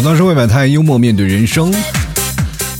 [0.00, 1.70] 吐槽社会百态，幽默面对人生。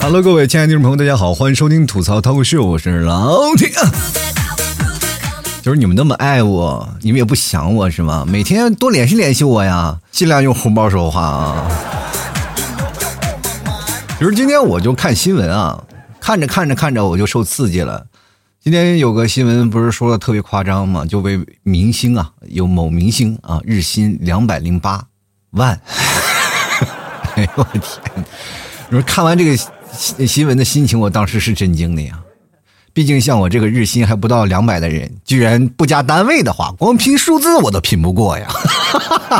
[0.00, 3.68] Hello，各位亲爱的听众朋友，大家好，欢迎收听吐槽脱口秀，我是老铁。
[5.60, 8.24] 就是你们那么爱我，你们也不想我是吗？
[8.26, 11.70] 每天多联系联系我呀，尽量用红包说话啊。
[14.18, 15.84] 就是今天我就看新闻啊，
[16.22, 18.06] 看着看着看着我就受刺激了。
[18.62, 21.04] 今天有个新闻不是说的特别夸张吗？
[21.04, 25.04] 就为明星啊，有某明星啊，日薪两百零八
[25.50, 25.78] 万。
[27.40, 28.24] 哎呦我的天！
[28.90, 29.56] 你说看完这个
[29.92, 32.20] 新新闻的心情，我当时是震惊的呀。
[32.92, 38.46] 毕竟像我这个日薪还不到两百的人，居然不加单位的话，光拼数字我都拼不过呀！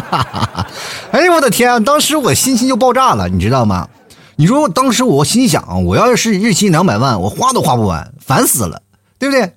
[1.12, 1.84] 哎呦我的天！
[1.84, 3.88] 当时我心情就爆炸了，你知道吗？
[4.36, 8.80] 你说当时我心想，我要是日薪两百万，我花都花不完，烦死了，
[9.18, 9.52] 对不对？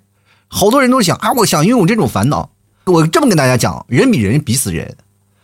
[0.50, 2.50] 好多人都想啊，我想拥有这种烦恼。
[2.86, 4.98] 我这么跟大家讲，人比人比死人，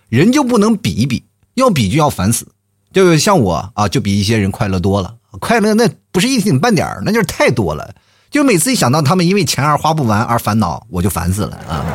[0.10, 1.24] 人就不能比一比，
[1.54, 2.48] 要比就要烦死。
[2.92, 5.16] 就像我啊，就比一些人快乐多了。
[5.40, 7.94] 快乐那不是一点半点，那就是太多了。
[8.32, 11.86] 就每次一想到他们因为钱而花不完而烦恼，我就烦死了啊！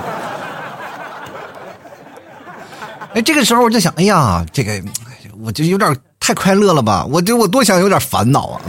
[3.14, 4.82] 哎，这个时候我就想，哎呀，这个
[5.40, 7.04] 我就有点太快乐了吧？
[7.08, 8.60] 我就我多想有点烦恼啊！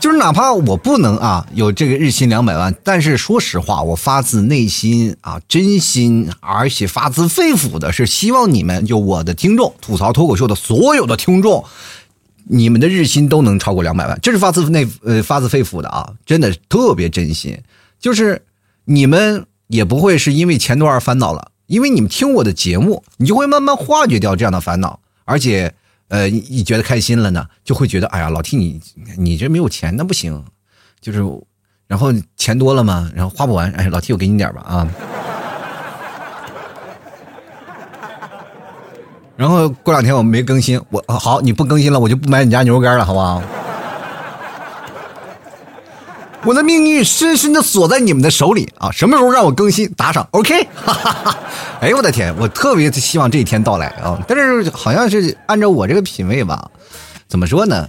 [0.00, 11.64] 就是哪怕我不能啊有这个日薪两百万，但是说实话，我发自内心啊真心，而且发自肺腑的是希望你们就我的听众吐槽脱口秀的所有的听众。
[12.50, 17.58] 你们的日薪都能超过两百万，这是发自内呃发自肺腑的啊，真的特别真心。
[18.00, 18.40] 就是
[18.86, 25.74] 你们也不会是因为钱多而烦恼了，因为你们听我的节目，你就会慢慢化解掉这样的烦恼，而且
[26.08, 28.80] 呃一觉得开心了呢，就会觉得哎呀老替你
[29.16, 30.44] 你这没有钱那不行，
[31.00, 31.22] 就是
[31.86, 34.88] 然后钱多了嘛，然后花不完，哎老替我给你点吧啊。
[39.36, 43.42] 然后过两天我没更新，我好你不更新了，我就不买你家牛肉干了，好不好？
[46.44, 48.90] 我的命运深深的锁在你们的手里啊！
[48.92, 50.66] 什么时候让我更新打赏？OK？
[50.74, 51.38] 哈哈哈
[51.80, 54.18] 哎呦我的天，我特别希望这一天到来啊！
[54.26, 56.70] 但是好像是按照我这个品味吧，
[57.28, 57.88] 怎么说呢？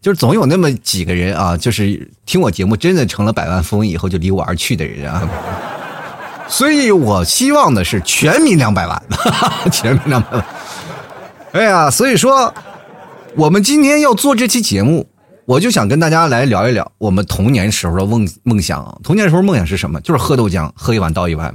[0.00, 5.28] 就是总有那么几个人啊，就是听我节目真的成了百万富翁以后就离我而去的人啊。
[6.48, 10.44] 所以我希望的是全民两百万，哈 哈全民两百万。
[11.52, 12.52] 哎呀，所以说，
[13.36, 15.06] 我们今天要做这期节目，
[15.46, 18.98] 我就想跟大家来聊一聊我们童年时候的梦梦想。
[19.02, 20.00] 童年时候梦想是什么？
[20.00, 21.54] 就是喝豆浆，喝一碗倒一碗。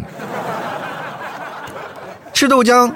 [2.31, 2.91] 吃豆浆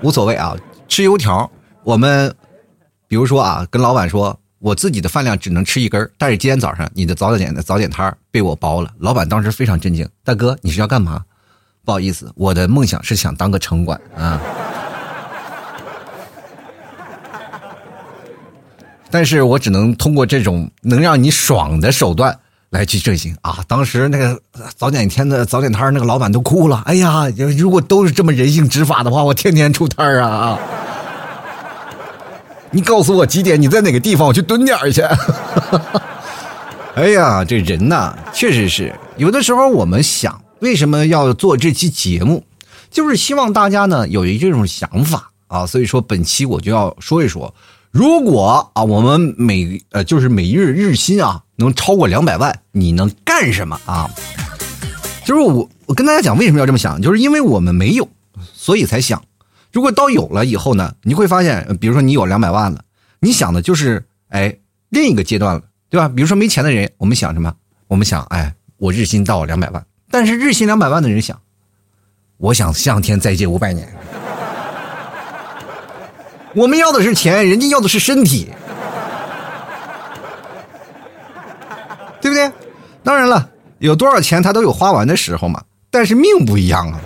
[0.00, 0.56] 无所谓啊，
[0.88, 1.50] 吃油条，
[1.82, 2.34] 我们
[3.06, 8.90] 比如说啊，跟老板说，我自己的饭量只能吃一根，但是今天早上你的早点的早点摊被我包了。
[8.98, 11.22] 老板当时非常震惊，大哥你是要干嘛？
[11.84, 14.40] 不好意思，我的梦想是想当个城管啊。
[19.14, 22.36] 但是我只能通过这种能让你爽的手段
[22.70, 23.60] 来去执行啊！
[23.68, 24.42] 当时那个
[24.74, 26.82] 早点天的早点摊那个老板都哭了。
[26.84, 30.58] 哎呀，如果都是这么人性执法的话，我天天出摊啊啊！
[32.72, 33.62] 你告诉我几点？
[33.62, 34.26] 你在哪个地方？
[34.26, 35.00] 我去蹲点去。
[36.96, 42.44] 哎呀，这人呐，确实是有的时候我们想为什么要做这期节目，
[42.90, 45.64] 就是希望大家呢有一这种想法啊。
[45.64, 47.54] 所以说本期我就要说一说。
[47.94, 54.10] 如果啊，我们每呃就是每日日薪啊能超过两百万，你能干什么啊？
[55.24, 58.08] 就是我我跟大家讲为什么要这么想，就是因为我们没有，
[58.52, 59.22] 所以才想。
[59.70, 62.82] 如果到有了以后呢，你会发现，比如说你有两百万了，
[63.20, 64.56] 你想的就是哎
[64.88, 66.08] 另一个阶段了，对吧？
[66.08, 67.54] 比如说没钱的人，我们想什么？
[67.86, 71.40] 我们想哎我日薪到两百万，但是日薪两百万的人想，
[72.38, 73.88] 我想向天再借五百年。
[76.54, 78.48] 我们要的是钱，人家要的是身体，
[82.20, 82.50] 对不对？
[83.02, 85.62] 当然了，有多少钱他都有花完的时候嘛。
[85.90, 87.00] 但是命不一样啊。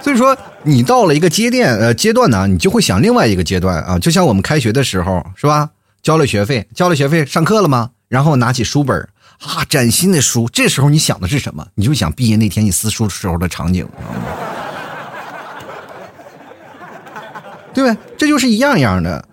[0.00, 3.98] 所以说，你到了一个阶段呃阶段呢，你就会想另外一个阶段啊。
[3.98, 5.70] 就像我们开学的时候，是吧？
[6.02, 7.90] 交了学费，交了学费，上课了吗？
[8.08, 8.98] 然后拿起书本
[9.40, 10.48] 啊，崭新的书。
[10.52, 11.66] 这时候你想的是什么？
[11.74, 13.84] 你就想毕业那天你撕书时候的场景。
[13.84, 14.59] 知道吗
[17.74, 17.96] 对？
[18.16, 19.24] 这就是一样一样的。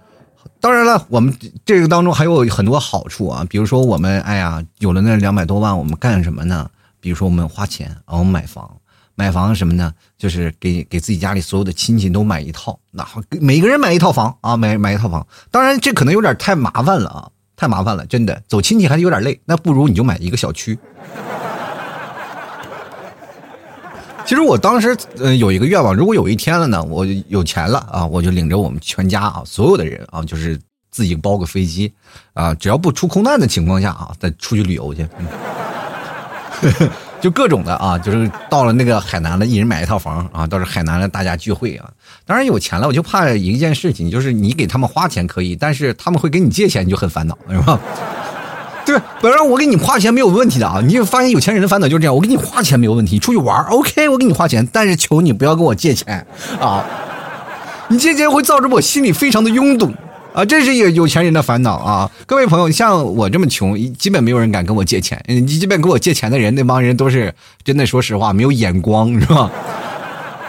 [0.59, 1.33] 当然了，我们
[1.65, 6.69] 这个当中还有很多好处啊，比如说我们哎呀，有了那两百多万，我们干什么呢？
[6.99, 8.69] 比如说我们花钱啊，我们买房，
[9.13, 9.93] 买房什么呢？
[10.17, 13.07] 就是给给自己家里所有的亲戚都买一套，那
[13.39, 15.25] 每个人买一套房啊，买买一套房。
[15.51, 20.77] 当然，这可能有点太麻烦了啊，太麻烦了，真的走亲戚还是有点累，那不如你就买一个小区。
[24.27, 30.59] 其实我当时呃有一个愿望，如果有一天了呢，我有钱了啊，我就领着我们全家啊，所有的人啊，就是
[30.91, 31.93] 自己包个飞机
[32.33, 35.07] 啊，只要不出空难的情况下啊，再出去旅游去。
[37.21, 41.89] 就各种的啊，就是到了那个海南了，一人买一套房啊，到时海南了大家聚会啊。
[42.25, 47.79] 当然有钱了，我就怕一件事情，就是你给他们花钱可以，但是他们会给你借钱，你就很烦恼，是吧？
[48.87, 56.25] 对，本来我给你花钱没有问题的啊，你就发现有钱人的烦恼就是这样，我给你花钱没有问题，你出去玩 OK，我给你花钱，但是求你不要跟我借钱
[56.61, 56.83] 啊，
[57.89, 59.91] 你借钱会造成我心里非常的拥堵。
[60.33, 62.11] 啊，这是有有钱人的烦恼啊！
[62.27, 65.19] 各位朋友，像我这么穷，基本没有人敢跟我借钱。
[65.25, 69.49] 你基本跟我借钱的人，那帮人都是真的，说实话，没有眼光，是吧？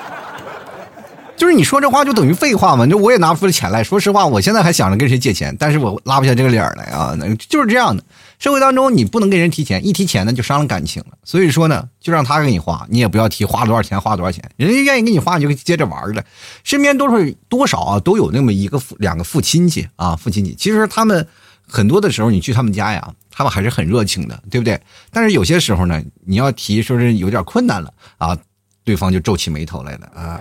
[1.38, 2.86] 就是你说这话就等于废话嘛？
[2.86, 3.82] 就我也拿不出钱来。
[3.82, 7.16] 说实话，我现在还想着跟谁借钱，但是我拉不下这个脸来啊！
[7.48, 8.04] 就是这样的。
[8.38, 11.18] 社会当中，你不能跟人提钱，一提钱呢就伤了感情了。
[11.24, 16.24] 所以说呢，就让他给你花，你也不要提花多少钱，花多少钱，人家愿意给你花，你就接着玩了。
[16.62, 20.54] 身边都是多少啊，都有那么一个父两个父亲戚啊，父亲戚。
[20.54, 21.26] 其实他们
[21.66, 24.80] 很多的时候，你去他们家呀，他们还是很热情的，对不对？
[25.10, 28.38] 但是有些时候呢，你要提说是有点困难了啊，
[28.84, 30.40] 对方就皱起眉头来了啊。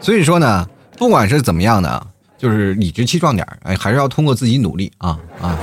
[0.00, 2.06] 所以说呢，不管是怎么样的。
[2.40, 5.58] 就是理直气壮点哎，还是要通过自己努力啊啊！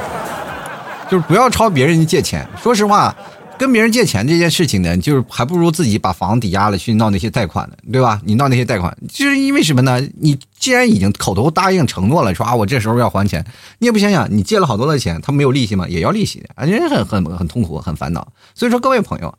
[1.09, 2.47] 就是不要抄别人借钱。
[2.61, 3.15] 说实话，
[3.57, 8.21] 跟别人借钱这件事情呢，就是还不如自己把房抵押了去闹那些贷款呢，对吧？
[8.23, 9.99] 你闹那些贷款，就是因为什么呢？
[10.19, 13.43] 你既然已经口头答应承诺了，说啊我这时候要还钱，
[13.79, 15.87] 你也不想想，你借了好多的钱，他没有利息吗？
[15.87, 18.27] 也要利息的，啊，人很很很痛苦，很烦恼。
[18.53, 19.33] 所以说，各位朋友。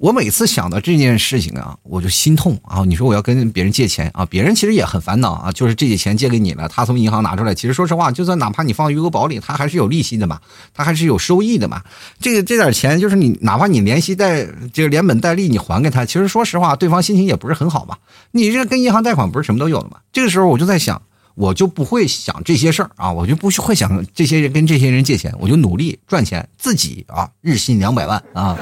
[0.00, 2.82] 我每次想到这件事情啊，我就心痛啊！
[2.86, 5.52] 你说我要跟别人借钱啊，别人其实也很烦恼啊。
[5.52, 10.40] 就是这些钱借给你了，他从银行拿出来，其实说实话，就算哪怕你放余额宝里，他还是有利息的嘛，
[10.72, 11.82] 他还是有收益的嘛。
[12.18, 17.98] 这个这点钱，就是你哪怕你连息带这个连本带利你还给他，其实说实话，对方心情也不是很好嘛。
[18.30, 19.98] 你这跟银行贷款不是什么都有了吗？
[20.14, 21.02] 这个时候我就在想，
[21.34, 28.56] 我就不会想这些事儿啊，我就不会想这些人跟这些人借钱，我就努力赚钱，自己啊日薪两百万啊。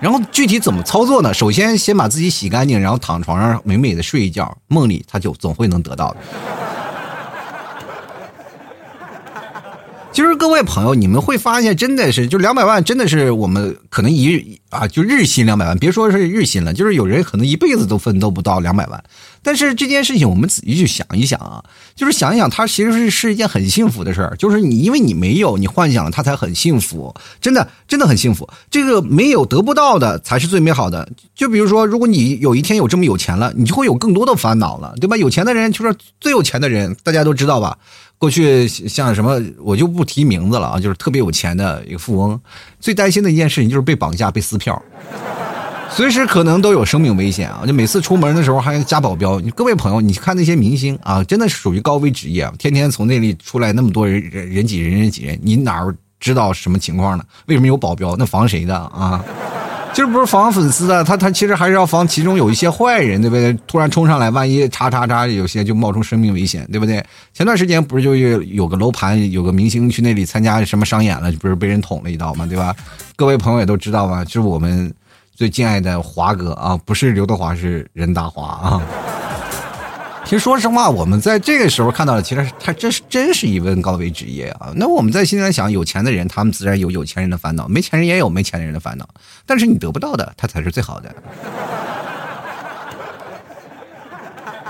[0.00, 1.32] 然后具体怎么操作呢？
[1.34, 6.16] 首先先把自己洗干净，然后躺床上美美的睡一觉，梦里他就总会能得到的。
[10.20, 19.02] 其实各位朋友，你们会发现，真的是就两百万，真的是我们可能一啊，就日薪两百万，别说是日薪了，就是有人可能一辈子都奋斗不到两百万。
[19.42, 21.64] 但是这件事情，我们仔细去想一想啊，
[21.96, 24.36] 就是想一想，它其实是是一件很幸福的事儿。
[24.36, 28.46] 就是你因为你没有，你幻想了，它才很幸福，真的真的很幸福。
[28.70, 31.10] 这个没有得不到的才是最美好的。
[31.34, 35.16] 就比如说，如果你有一天有这么有钱了，你就会有更多的烦恼了，对吧？
[35.16, 37.78] 有钱的人就是最有钱的人，大家都知道吧？
[38.20, 42.38] 过去像什么，我就不提名字了啊，就是特别有钱的一个富翁，
[42.78, 44.80] 最担心的一件事情就是被绑架、被撕票，
[45.90, 47.64] 随时可能都有生命危险啊！
[47.66, 49.40] 就每次出门的时候还要加保镖。
[49.56, 55.82] 各位朋友，你看那些明星啊，真的是属于高危职业，天天从那里出来那么多人人人挤人人挤人，你哪
[56.20, 57.24] 知道什么情况呢？
[57.46, 58.14] 为什么有保镖？
[58.16, 59.24] 那防谁的啊？
[59.92, 63.52] 就是不是防粉丝的，他他其实还是要防其中有一些坏人，对不对？
[63.66, 67.04] 突然冲上来，万一叉叉叉，有些就冒充生命危险，对不对？
[67.34, 72.46] 前段时间不是就有有个楼盘，有个明星去那里参加什么商演了，不是被人捅了一刀吗？
[72.46, 72.74] 对吧？
[73.16, 74.24] 各位朋友也都知道吧？
[74.24, 74.92] 就是我们
[75.34, 78.82] 最敬爱的华哥啊，不是刘德华，是任达华啊。
[80.30, 84.72] 其实说实话，我们在这个时候看到的，其实他这是真是一份高危职业啊。
[84.76, 89.08] 那我们在现在想，有钱的人，他们自然有有钱人的烦恼；没钱人也有没钱人的烦恼。
[89.44, 91.12] 但是你得不到的，他才是最好的。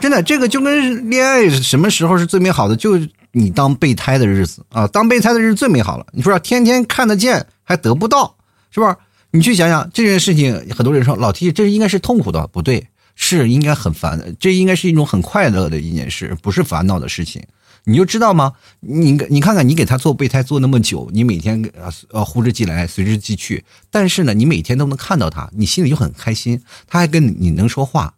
[0.00, 2.74] 真的，这个就跟恋爱什么时候是最美好的？
[2.74, 2.98] 就
[3.32, 6.06] 你当备胎的日子啊，当备胎的日子最美好了。
[6.12, 8.34] 你说天天看得见还得不到，
[8.70, 8.96] 是吧？
[9.30, 12.86] 你去想想这件事情，很多人说老提这应该是痛苦的，不对。
[13.22, 17.42] 是应该很烦，这应该是一种很快乐的一件事，不是烦恼的事情。
[17.84, 18.54] 你就知道吗？
[18.80, 26.60] 你你看看，你给他做备胎做那么久，你每天呃呃呼之即来，随之即去，但是呢，你每天都能看到他，你心里就很开心。
[26.88, 28.14] 他还跟你能说话，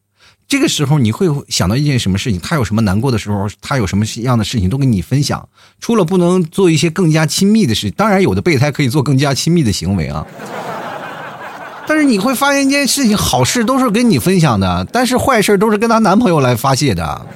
[0.46, 2.40] 这个时候你会想到一件什么事情？
[2.40, 5.48] 他有什么难过的时候，他有什么样的事情都跟你分享。
[5.80, 10.24] 除了不能做一些更加亲密的事，当然有的备胎可以做更加亲密的行为啊。
[11.86, 17.26] 但是你会发现一件事情，好事都是跟你分享的，但是坏事都是跟她男朋友来发泄的。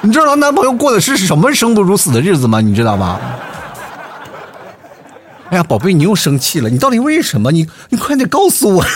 [0.00, 2.60] 你知道她男朋友过的是什么生不如死的日子吗？
[2.60, 3.18] 你知道吗？
[5.50, 7.50] 哎呀，宝贝，你又生气了，你到底为什么？
[7.50, 8.84] 你你快点告诉我。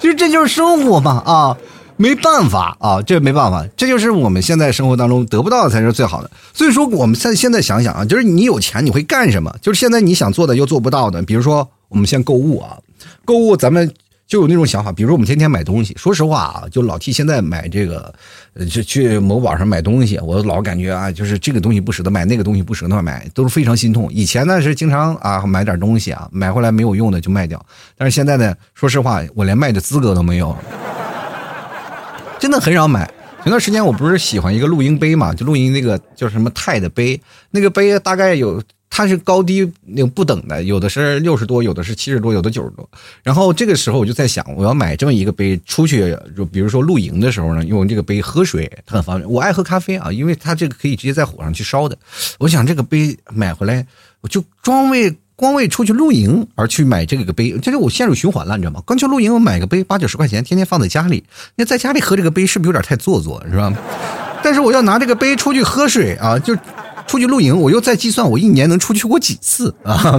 [0.00, 1.56] 其实这就是生活嘛啊！
[1.96, 6.30] 没办法啊，这没办法，这就是我们现在生活当中得不到的才是最好的。
[6.52, 9.54] 所以说，我们现现在想想啊，就是你有钱你会干什么？
[9.60, 12.78] 就是现在你想做的又做不到的，比如说我们先购物啊，
[13.24, 13.92] 购物咱们。
[14.26, 15.94] 就有那种想法，比如说我们天天买东西。
[15.98, 18.12] 说实话啊，就老替现在买这个，
[18.54, 24.10] 呃，去去某宝上买东西，我老感觉啊，就是这个东西不舍得买，那个东西不舍得买，都是非常心痛。
[24.10, 27.64] 以前呢是经常啊买点东西啊，买回来没有用的就卖掉。
[27.98, 30.56] 但是现在呢，说实话，我连卖的资格都没有，
[32.44, 33.10] 真的很少买。
[33.42, 37.18] 前段时间我不是喜欢一个露营杯嘛，就露营那个叫什么钛的杯，
[37.50, 38.62] 那个杯大概有。
[38.90, 42.88] 它是高低那个不等的，有的是六十多，有的是七十多，有的九十多。
[43.24, 49.28] 然后这个时候我就在想，我要买这么一个杯，出去就比如说露营的时候呢，用这个杯喝水很方便。
[49.28, 51.98] 我爱喝咖啡啊，因为它这个可以直接在火上去烧的。
[52.38, 53.84] 我想这个杯买回来，
[54.20, 58.82] 我就光为光为出去露营而去买这个杯，这是我陷入循环了，你知道吗？
[58.86, 61.24] 刚去露营，我买个杯八九十块钱，天天放在家里，
[61.56, 63.72] 那在家里喝这个杯是不是有点太做作，是吧？
[64.42, 66.56] 但是我要拿这个杯出去喝水啊，就。
[67.06, 70.18] 出去露营，我又在计算我一年能出去过几次啊！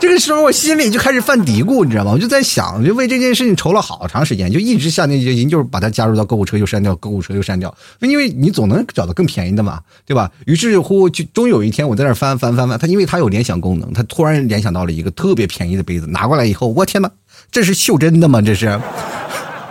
[0.00, 2.12] 这个时候我心里就开始犯嘀咕，你知道吗？
[2.12, 10.30] 我就在想，就为这件事情愁了好长时间，就一直下定决心，就是把它加入到购物车又删掉，购物车又删掉，因为你总能找到更便宜的嘛，对吧？
[10.46, 17.10] 于是乎，就终有一天我在那翻翻翻翻，它因为它有联想功能，它突然联想到了一个特别便宜的杯子，拿过来以后，我天哪，
[17.50, 18.40] 这是袖珍的吗？
[18.40, 18.80] 这是，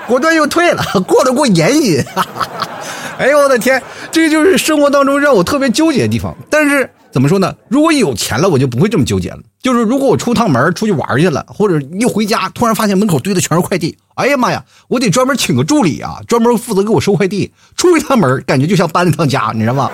[0.07, 2.03] 果断又退了，过得过眼瘾。
[3.17, 3.81] 哎呦我的天，
[4.11, 6.35] 这就是生活当中让我特别纠结的地方。
[6.51, 7.55] 但是怎么说呢？
[7.67, 9.39] 如果有钱了，我就不会这么纠结了。
[9.59, 17.51] 就是如果我出趟门出去玩去了，或者一回家突然发现门口堆的全是快递，哎呀妈呀，我得专门请个助理啊，专门负责给我收快递。
[17.75, 19.89] 出一趟门，感觉就像搬了趟家，你知道吗？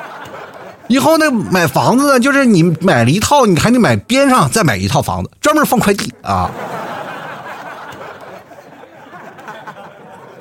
[0.88, 6.50] 以后呢，买房子呢，就是你买了一套，你还得买边上再买一套房子，专门放快递啊。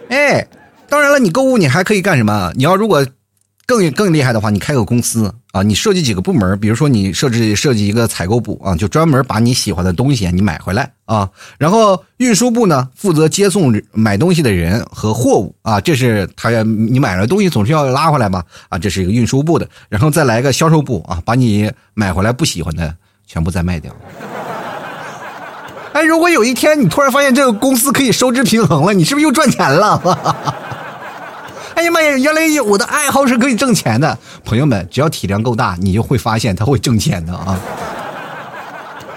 [0.09, 0.45] 哎。
[0.91, 2.51] 当然了，你购物你还可以干什么？
[2.55, 3.05] 你要如果
[3.69, 11.29] 更更厉害的话，你开个公司啊，你设计几个部门，比如说你设置设计一个采购部啊，就专门把你喜欢的东西你买回来啊。
[11.59, 19.69] 然后运输部呢，负责接送买东西的人和货物啊，这是他你买了东西总是要拉回来吧啊，这是一个运输部的。
[19.87, 22.95] 然后再来个销售部啊，把你买回来不喜欢的
[23.27, 23.95] 全部再卖掉。
[25.93, 30.01] 哎，如果有一天你突然发现这个公司可以收支平衡了，你是不是又赚钱了？
[31.79, 32.17] 哎呀妈呀！
[32.17, 37.57] 原来我的爱好是可以挣钱的，朋友们，只要体量够大，你就会发现它会挣钱的啊！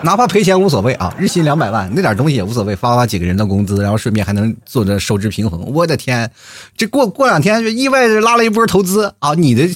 [0.03, 5.61] 哪怕赔钱无所谓啊，日薪两百万那点东西也无所谓，发发几个人的工资，然后顺便还能做着收支平衡。
[5.73, 6.31] 我的天，
[6.77, 9.35] 这过过两天就意外的拉了一波投资啊！
[9.35, 9.69] 你的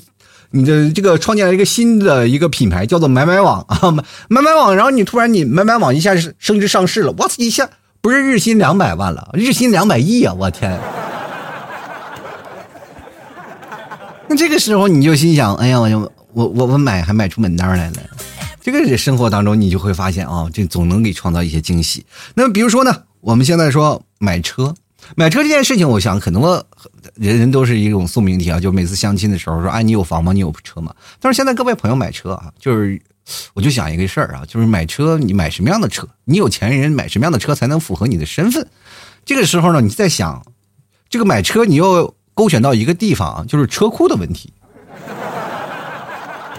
[0.53, 3.91] 你的这个创建了一个新的一个品牌，叫做买买网啊，
[4.29, 7.69] 买买网，然后你突然你买买网一下升值上市了，我操一下
[8.01, 10.33] 不是日薪两百万了，日薪两百亿啊！
[10.39, 10.79] 我天。
[14.29, 16.01] 那这个时候你就心想，哎呀，我就
[16.33, 17.97] 我我我买还买出门单来了。
[18.61, 22.05] 这个生活当中你就会发现啊，这总能给创造一些惊喜。
[22.35, 24.75] 那么比如说呢，我们现在说买车，
[25.15, 26.43] 买车这件事情，我想可能
[27.15, 28.59] 人人都是一种宿命题啊。
[28.59, 30.33] 就每次相亲的时候说，哎，你有房吗？
[30.33, 30.93] 你有车吗？
[31.21, 33.01] 但是现在各位朋友买车啊，就是
[33.55, 36.09] 我就想一个事儿啊，就是买车你买什么样的车？
[36.25, 38.67] 你有钱人买什么样的车才能符合你的身份？
[39.25, 40.45] 这个时候呢，你在想
[41.09, 42.16] 这个买车，你又。
[42.37, 44.53] 勾选到一个地方啊，就是车库的问题。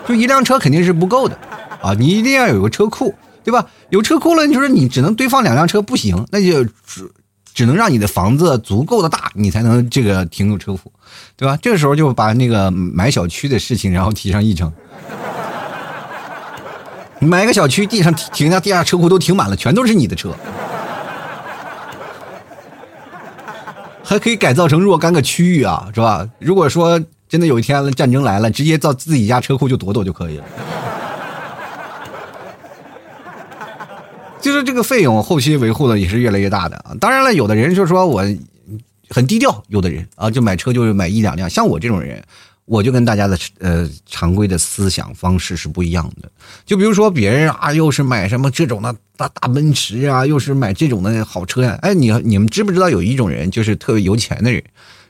[0.08, 1.38] 就一辆车肯定是不够的
[1.82, 3.68] 啊，你一定要有个车库，对吧？
[3.90, 7.12] 有车库了，就是你只能堆放两辆车不行，那就只
[7.54, 10.92] 只能让你的房子足够的大，你才能这个停有车库，
[11.36, 11.60] 对吧？
[11.62, 14.74] 这个时候就把那个买小区的事情然后提上议程。
[17.20, 20.34] 买个小区，地上停下地下车库都停满了，全都是你的车。
[24.10, 26.26] 还可以改造成若干个区域啊，是吧？
[26.40, 26.98] 如果说
[27.28, 30.46] 真的有一天战争来了，直接到自己家车库就躲躲就可以了。
[34.40, 36.96] 就是这个费用后期维护的也是越来越大的啊。
[37.02, 38.24] 当然了，有的人就说我
[39.10, 42.24] 很低调，有的人啊就买车就是买一两辆，像我这种人。
[42.68, 46.30] 我就跟大家的呃常规的思想方式是不一样的，
[46.66, 54.62] 就比如说别人啊，又是买什么这种的大大奔驰啊，又是买这种的好车呀，哎，你你们知不知道有一种人就是特别有钱的人，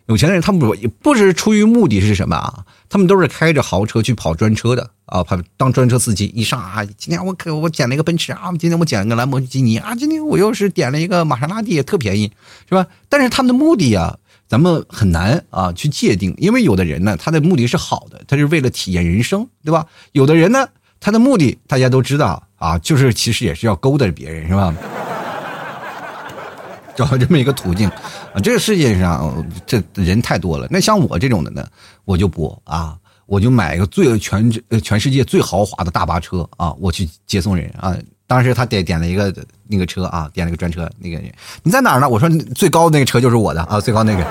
[0.06, 2.64] 有钱的人他们不不是出于目的是什么啊？
[2.90, 12.32] 他们都是开着豪车去跑专车的啊，跑当专车司机一上啊，今天我可我捡了一个奔驰啊，今天我捡了个兰博基尼啊，今天我又是点了一个玛莎拉蒂，特便宜，
[12.70, 12.86] 是吧？
[13.10, 14.20] 但是他们的目的呀。
[14.48, 19.86] 咱们很难啊去界定，因为有的人呢，他的目的是好的，他是为了体验人生，对吧？
[20.14, 20.68] 有的人呢，
[21.00, 24.74] 他的目的大家都知道啊，就是其实也是要勾搭别人，是吧？
[26.96, 28.40] 找到这么一个途径啊。
[28.42, 31.68] 这个世界上这人太多了，那像我这种的呢，
[32.06, 34.50] 我就不啊，我就买一个最全
[34.82, 37.96] 全世界最豪华的大巴车啊，我去接送人啊。
[38.28, 39.34] 当时他点点了一个
[39.68, 41.18] 那个车啊，点了个专车，那个
[41.64, 42.10] 你在哪儿呢？
[42.10, 44.24] 我说最高那个车就是我的啊，最高那个。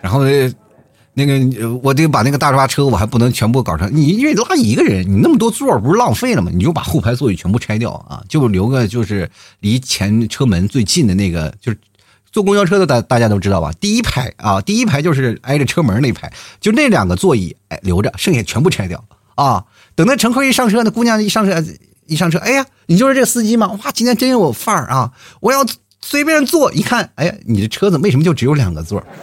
[0.00, 0.54] 然后呢
[1.12, 6.50] 那个我得把那个大巴车我还不能全部搞成，你因为拉一个人，你那么多座不是浪费了吗？
[6.54, 9.28] 你就把后排座椅全部拆掉啊，就留个就是
[9.60, 11.78] 离前车门最近的那个，就是
[12.30, 13.72] 坐公交车的大大家都知道吧？
[13.80, 19.04] 第一排啊，第一排就是挨着车门那排，就那两个座椅哎留着，剩下全部拆掉。
[19.38, 19.64] 啊！
[19.94, 21.62] 等那乘客一上车，那姑娘一上车，
[22.06, 23.68] 一上车，哎呀，你就是这司机吗？
[23.84, 25.12] 哇，今天真有范儿啊！
[25.40, 25.64] 我要
[26.02, 29.00] 随便坐，一看，哎呀，你的车子为什么就只有两个座？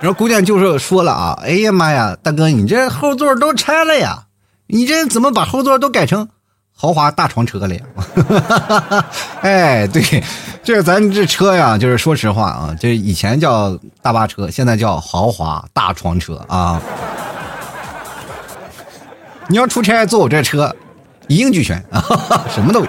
[0.00, 4.24] 然后姑娘就是说了啊，哎呀妈呀，大哥，你这后座都拆了呀？
[4.68, 6.30] 你这怎么把后座都改成
[6.80, 7.82] 豪华大床车了呀？
[9.42, 10.24] 哎，对，
[10.64, 16.80] 这咱这车呀，就是说实话啊，这以前叫大巴车，现在叫豪华大床车啊。
[19.48, 20.74] 你要出差坐我这车，
[21.28, 22.02] 一应俱全啊，
[22.48, 22.86] 什么都有。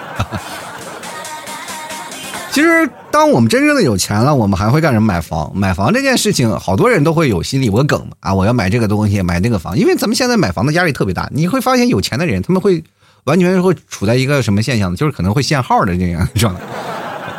[2.50, 5.06] 其实，当我们真正的有钱了，我们还会干什么？
[5.06, 5.52] 买房。
[5.54, 9.78] 买房这件事情，好多人都会有心里有个梗啊，我要买这个东西，买那个房。
[9.78, 12.82] 因为咱们现在买房的压力特别大，你会发现有钱的人他们会
[13.26, 14.98] 完全会处在一个什么现象呢？
[14.98, 16.62] 就是可能会限号的这样状态。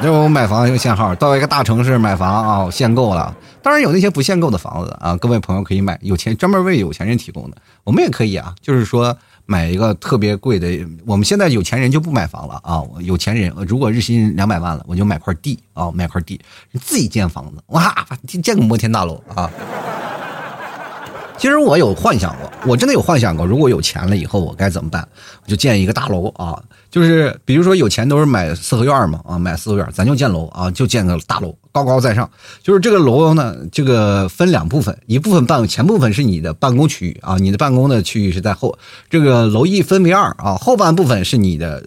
[0.03, 3.33] 就我买房又限号，到一个大城市买房啊，限购了。
[3.63, 7.57] 当然有那些不限购的房子啊，各位朋友可以买，有钱专门为有钱人提供的。
[7.85, 10.69] 我们也可以啊，就是说买一个特别贵的。
[11.07, 16.41] 我们现在有钱人就不买房了啊，有钱人如果日薪两百万了，我就买块地啊，买块地
[16.81, 17.95] 自己建房子，哇，
[18.43, 19.49] 建个摩天大楼啊。
[21.43, 25.05] 其实我有幻想过，我真的有幻想过，如果有钱了以后我该怎么办？
[25.43, 26.57] 我就建一个大楼啊，
[26.89, 32.31] 就是比如说有钱都是买四合院嘛啊，买四合院，咱就建楼啊，就建个大楼，高高在上。
[32.63, 38.79] 就是这个楼呢，这个分两部分，一部分办前部分是你的办公区域啊，你的办公的区域是在后，
[39.11, 41.83] 这个楼一分为二啊，后半部分是你的。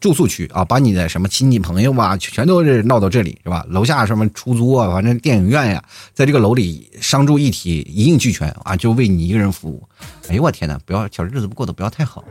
[0.00, 3.64] 住宿区啊，把你的什么亲戚朋友啊，全都是闹到这里是吧？
[3.68, 5.84] 楼下什么出租啊，反正电影院呀，
[6.14, 9.86] 在这个楼里商住一体，一应俱全啊，就为你一个人服务。
[10.28, 12.24] 哎呦我天哪，不要小日子过得不要太好。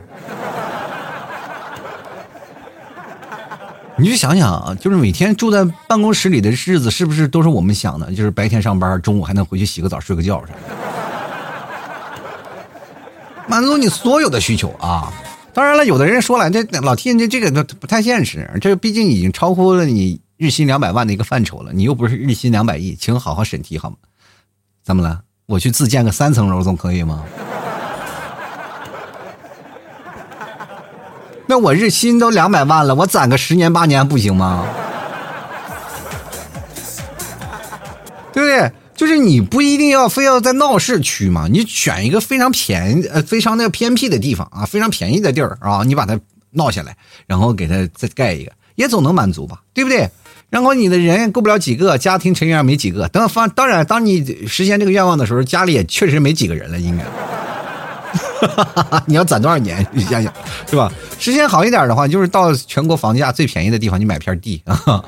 [3.96, 8.12] 你就想想啊，就是每天住在办公室里的日子，是不是都是我们想的？
[8.12, 10.58] 就是白天上班，中午还能回去洗个澡、睡个觉，啥的？
[13.46, 15.12] 满足你所有的需求啊。
[15.52, 23.96] 当然了，有的人说了，这老天这这个都不太现实，这毕竟已经超乎了你日薪两百万的一个范畴了，你又不是日薪两百亿，请好好审题好吗？
[24.84, 25.22] 怎么了？
[25.46, 27.24] 我去自建个三层楼总可以吗？
[31.46, 34.64] 那我日薪都两百万了，我攒个十年八年不行吗？
[38.32, 38.72] 对不对？
[39.00, 46.94] 就是你不一定要非要在闹市区嘛，你选一个非常便宜呃非常那个偏僻的地方啊，非常便宜的地儿啊，你把它闹下来，
[47.26, 50.06] 然后给它再盖一个，也总能满足吧，对不对？
[50.50, 57.04] 然后你的人够不了几个，家庭成员没几个，等方当然，当你实现这个愿望的时候，家里也确实没几个人了，应该。
[59.08, 59.86] 你要攒多少年？
[59.92, 60.30] 你想想，
[60.68, 60.92] 是吧？
[61.18, 65.02] 实现好一点的话，就是到全国房价最便宜的地方，你买片地啊。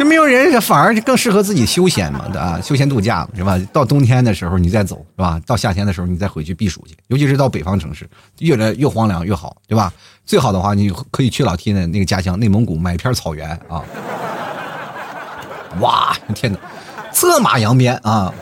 [0.00, 2.58] 就没有人，反而更适合自己休闲嘛，对吧？
[2.62, 3.60] 休闲度假是吧？
[3.70, 5.38] 到冬天的时候你再走，是吧？
[5.46, 8.08] 到夏天的时候你再回去避暑去，尤其是到北方城市，
[8.38, 9.92] 越来越荒凉越好，对吧？
[10.24, 13.84] 最好的话，你可以去老 T 的那个家乡内蒙古买一片草原啊！
[15.80, 16.58] 哇，天哪，
[17.12, 18.32] 策马扬鞭啊！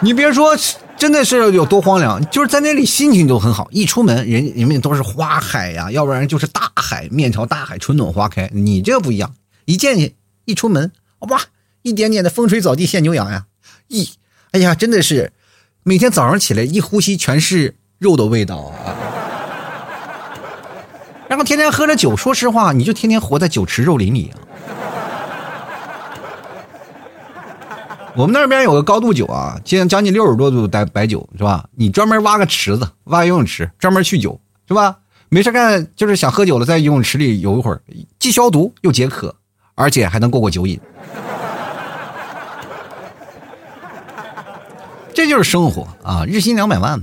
[0.00, 0.56] 你别说，
[0.96, 8.50] 真的是有多荒凉，就是在那里心情就很好，一出门人人们都是花海呀，要不然就是大海，面朝大海，春暖花开。
[8.52, 9.32] 你这不一样。
[9.68, 10.14] 一见你
[10.46, 11.42] 一出门，哇，
[11.82, 13.44] 一点点的风吹草低见牛羊呀！
[13.88, 14.08] 一，
[14.52, 15.34] 哎呀，真的是，
[15.82, 18.96] 每天早上起来一呼吸全是肉的味道啊！
[21.28, 24.40] 然后天天喝着酒，说实话，你就天天活在酒池肉林里啊！
[28.16, 31.68] 我们那边有个高度酒啊，现在将近六十多度的白酒是吧？
[31.76, 35.00] 你专门挖个池子，挖游泳池，专门酗酒是吧？
[35.28, 37.82] 没事干就是想喝酒了，在游泳池里游一会儿，
[38.18, 39.36] 既消毒又解渴。
[39.78, 40.78] 而且还能过过酒瘾，
[45.14, 46.24] 这就是生活啊！
[46.26, 47.00] 日薪两百万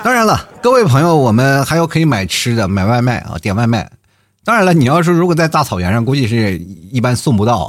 [0.00, 3.90] 当然了，各位朋友，我们还有可以买吃的，买外卖啊，点外卖。
[4.44, 6.56] 当然了，你要是如果在大草原上，估计是
[6.92, 7.68] 一般送不到。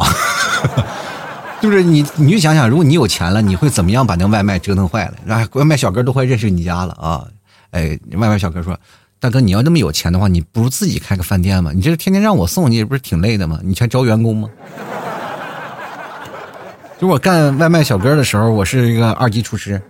[1.59, 5.35] 就是你，你就想想，如果你有钱了，你会怎么样把那外卖折腾坏了？
[5.35, 7.25] 啊，外卖小哥都快认识你家了啊！
[7.71, 8.79] 哎，外卖小哥说
[9.19, 11.71] ：“大哥，你要那么有钱的话，你不如自己开个饭店吗？
[11.73, 13.59] 你这天天让我送，你不是挺累的吗？
[13.63, 14.47] 你还招员工吗？”
[16.99, 19.81] 就我干外卖小哥的时候，我是一个二级厨师。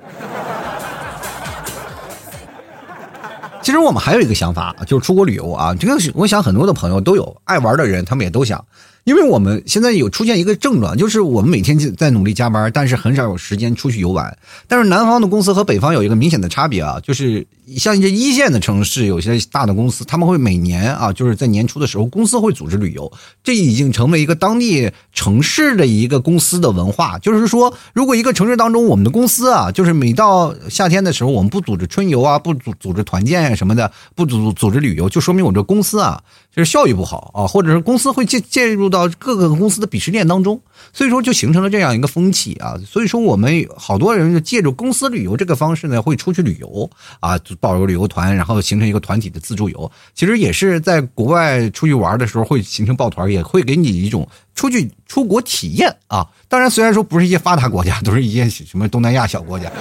[3.61, 5.75] 其实我们还有一个想法，就是出国旅游啊。
[5.77, 8.63] 这个我想很多的朋友都有，爱玩的人他们也都想。
[9.07, 14.37] 因为我们现在有出现一个症状，就是我们每天在努力加班，但是很少有时间出去游玩。
[14.67, 23.09] 但是南方的公司和北方有一个明显的差别啊，就是像一些一线的城市，有些大的公司，他们会每年啊，就是在年初的时候，公司会组织旅游，
[23.41, 27.17] 这已经成为一个当地城市的一个公司的文化。
[27.19, 36.21] 就是说，如果一个城市当中，我们的公司啊，就是每到夏天的时候，我们不组织春游啊，不组组织团建什么的，不组组织旅游，就说明我这公司啊。
[36.55, 40.59] 就是效益不好啊，或者是公司会介介入到到各个公司的鄙视链当中，
[40.91, 42.75] 所以说就形成了这样一个风气啊。
[42.85, 49.91] 所以说我们好多人就借助公司旅游这个方式呢，会出去旅游啊，报个旅游团，然后形成一个团体的自助游。
[50.15, 56.27] 其实也是在国外出去玩的时候会形成抱团，也会给你一种出去出国体验啊。
[56.47, 59.71] 当然，虽然说不是一些发达国家，都是一些什么东南亚小国家。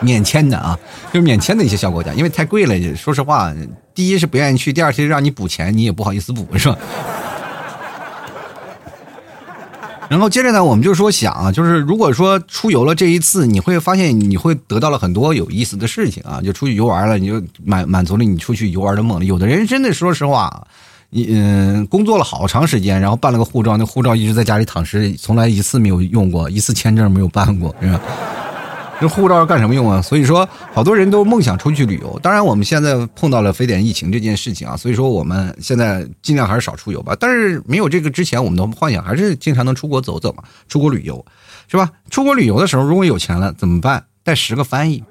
[0.00, 0.78] 免签的啊，
[1.12, 2.96] 就是免签的一些小国家，因为太贵了。
[2.96, 3.52] 说实话，
[3.92, 6.78] 第一是不愿意去，第二是让你补钱，你也不好意思补，是吧？
[10.08, 19.24] 然后接着呢，我们就说想啊，就是如果说出游了这一次，你会发现你会得到了很多有意思的事情啊，就出去游玩了，你就满满足了你出去游玩的梦。
[19.24, 20.66] 有的人真的说实话，
[21.10, 28.00] 你嗯，工作了好长时间，然后办了个护照，那护照一直在家里躺尸，从来一次没有用过，一次签证没有办过，是吧？
[29.00, 30.02] 这护照干什么用啊？
[30.02, 32.18] 所以说，好多人都梦想出去旅游。
[32.20, 37.16] 当然，我们现在碰到了非典疫情这件事情啊，所以说我们现在尽量还是少出游吧。
[37.18, 41.24] 但是没有这个之前，我们的幻想还是经常能出国走走嘛，出国旅游，
[41.68, 41.90] 是吧？
[42.10, 44.04] 出国旅游的时候，如果有钱了怎么办？
[44.24, 45.02] 带十个翻译，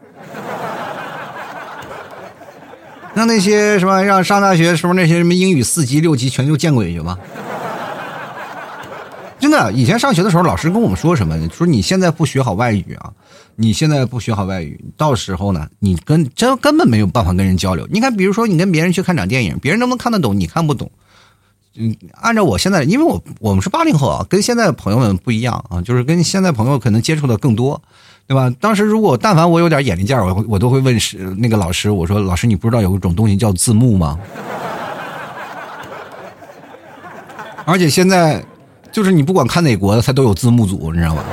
[3.15, 7.17] 让那些什么让上大学时候那些什么英语四级六级全都见鬼去吧。
[9.39, 11.37] 真的，以前上学的时候，老师跟我们说什么？
[11.49, 13.11] 说你现在不学好外语啊，
[13.55, 17.87] 你现在不学好外语，到时候呢，你跟真根本没有办法跟人交流。
[17.91, 20.39] 你看，比如说你跟别人去看场电影，别人能不能看得懂？
[20.39, 20.89] 你看不懂。
[21.75, 27.79] 嗯，按照我现在，因为我我们是八零后啊，跟现在的朋友们不一样啊，就是跟现在朋友可能接触的更多，
[28.25, 28.51] 对吧？
[28.59, 34.17] 当时如果但凡我有点眼力见儿，我我都会问是那个老师，我说老师，你不知道有一种东西叫字幕吗？
[37.65, 38.43] 而且现在。
[38.97, 41.23] 就是你不管看哪国的，它都有字幕组，你知道吗？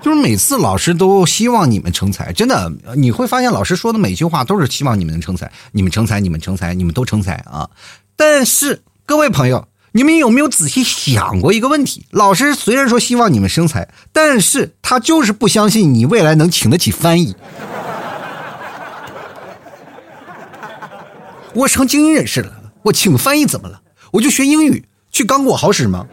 [0.00, 7.68] 就是每次老师都希望你们成才，真的，你会发现老师说的每句话都是希望你们能成才，你们成才，你们成才，你们都成才啊！
[8.16, 12.06] 但是各位朋友，你们有没有仔细想过一个问题？
[12.10, 17.36] 老师虽然说希望你们生财，但是他就是不相信你未来能请得起翻译。
[21.52, 22.50] 我成精英人士了，
[22.84, 23.82] 我请翻译怎么了？
[24.10, 26.06] 我就学英语，去刚果好使吗？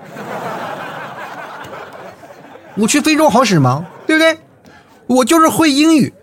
[2.77, 3.85] 我去非洲好使吗？
[4.05, 4.37] 对不对？
[5.07, 6.13] 我就是会英语，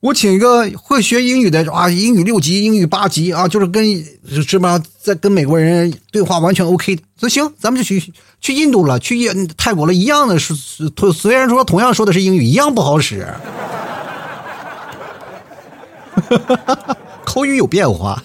[0.00, 3.82] 我请一个会学英语的啊，英语六级、英语八级啊，就是跟
[4.28, 7.02] 是吧，在跟美国人对话完全 OK 的。
[7.20, 10.54] 那行，咱们就去去印度了，去印泰国了，一样的是，
[11.14, 13.26] 虽然说同样说的是英语，一样不好使。
[17.24, 18.22] 口语有变化。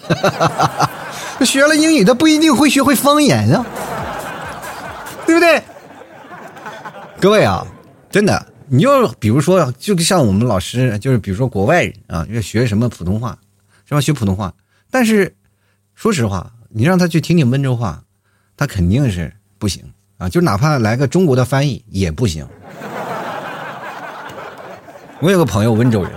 [1.44, 3.64] 学了英语，他不一定会学会方言啊，
[5.26, 5.62] 对不对？
[7.20, 7.66] 各位啊，
[8.10, 13.38] 真的，你就比如说，就像我们老师，就是比如说国外人啊，要学什么普通话，
[13.88, 14.00] 是吧？
[14.00, 14.52] 学普通话，
[14.90, 15.34] 但是
[15.94, 18.02] 说实话，你让他去听听温州话，
[18.56, 19.82] 他肯定是不行
[20.18, 20.28] 啊。
[20.28, 22.46] 就哪怕来个中国的翻译也不行。
[25.20, 26.12] 我有个朋友温州人，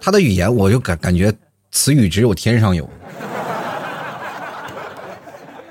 [0.00, 1.30] 他的语言我就感感觉
[1.70, 2.88] 词语只有天上有。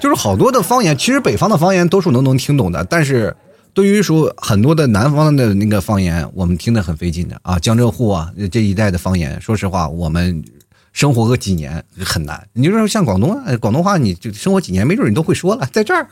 [0.02, 3.34] 就是好多的方言，其实北方的方言多数都能听懂的，但是
[3.72, 7.60] 对于说很多的南方的那个方言，我们听得很费劲的啊。
[7.60, 10.44] 江浙沪啊这一带的方言，说实话，我们
[10.92, 12.46] 生活个几年很难。
[12.54, 15.70] 你就说像广东，广东话你就生活几年，没准你都会说了。
[15.72, 16.08] 在这儿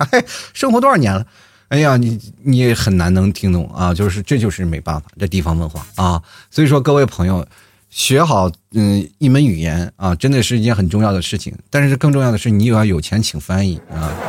[0.54, 1.26] 生活多少年了，
[1.70, 3.92] 哎呀，你你很难能听懂啊。
[3.92, 6.22] 就是这就是没办法，这地方文化啊。
[6.52, 7.44] 所以说各位朋友。
[7.90, 11.54] 学好嗯一门语言啊，真的是一件很重要的事情。
[11.70, 14.14] 但是更重要的是，你又要有钱请翻译啊。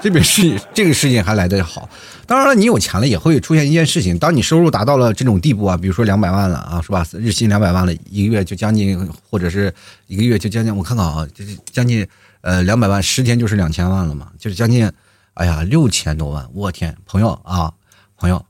[0.00, 1.88] 这个事这个事情还来得好。
[2.24, 4.16] 当然了，你有钱了也会出现一件事情。
[4.18, 7.04] 当你收入达到了这种地步啊，比如说两百万了啊，是吧？
[7.12, 9.74] 日薪两百万了，一个月就将近，或者是
[10.06, 12.06] 一个月就将近，我看看啊，就是将近
[12.42, 14.88] 呃两百万，十天就是两千万了嘛，就是将近，
[15.34, 17.72] 哎呀六千多万，我天，朋友啊，
[18.16, 18.44] 朋友，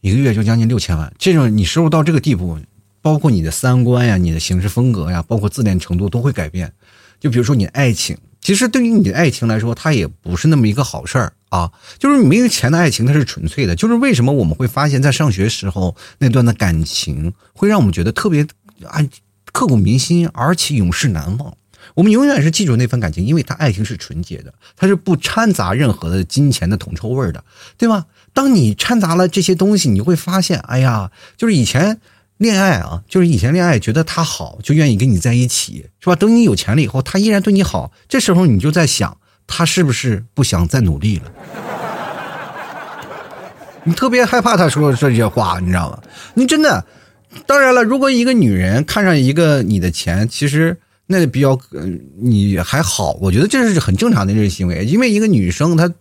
[0.00, 2.58] 一个月就将近六千万，这种你收入到这个地步，
[3.02, 6.72] 包括你的三观呀、你的行事风格呀，包括自恋程度都会改变。
[7.18, 11.72] 就比如说你爱情，其实对于你的爱情来说，它也不是那么一个好事儿啊。
[11.98, 13.74] 就是没有钱的爱情，它是纯粹的。
[13.74, 18.46] 就是为什么我们会发现，在上学时候那段的感情，会让我们觉得特别
[18.84, 19.04] 啊
[19.52, 21.52] 刻骨铭心，而且永世难忘。
[21.94, 27.44] 我们永远是记住那份感情，因为他爱情是纯洁的，它是不掺杂任何的金钱的铜臭味的，
[27.76, 28.06] 对吧？
[28.32, 32.00] 当你掺杂了这些东西，你会发现，哎呀，就是以前。
[32.38, 36.14] 恋爱啊，就是以前恋爱觉得他好，就愿意跟你在一起，是吧？
[36.14, 41.32] 等你有钱了以后，他依然对你好，这时候你就在想，他是不是不想再努力了？
[43.82, 45.98] 你特别害怕他说这些话，你知道吗？
[46.34, 46.86] 你真的，
[47.44, 51.58] 当然了，如果一个女人看上一个你的钱，其实那比较，
[52.16, 55.92] 你还好，我觉得这是很正常的这种行为，因为一个女生她。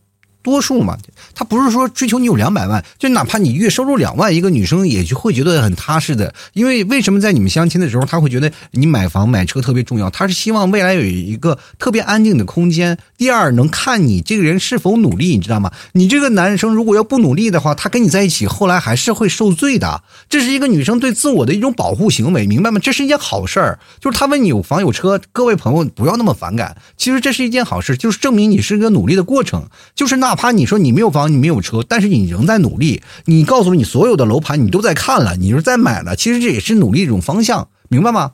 [0.48, 0.98] 多数嘛，
[1.36, 6.34] 他不是说追求你有两百万，就哪怕你月收入两万，一个女生也就会觉得很踏实的。
[6.54, 10.10] 因为为什么在你们相亲的时候，他会觉得你买房买车特别重要？
[10.10, 12.98] 他是希望未来有一个特别安静的空间。
[13.18, 15.70] 第二，能看你这个人是否努力，你知道吗？
[15.92, 20.02] 你这个男生如果要不努力的话，他跟你在一起，后来还是会受罪的。
[20.30, 22.80] 这是一个女生对自我的一种保护行为，明白吗？
[22.82, 23.80] 这是一件好事儿。
[24.00, 26.78] 就是他问你有房有车，各位朋友不要那么反感。
[26.96, 29.68] 其实这是一件好事，就是证明你是一个努力的过程。
[29.94, 30.37] 就是那。
[30.38, 33.02] 怕你说你没有房，你没有车，但是你仍在努力。
[33.26, 36.16] 你告诉你所有的楼盘，你都在看了，你是在买了。
[36.16, 38.32] 其实这也是努力一种方向，明白吗？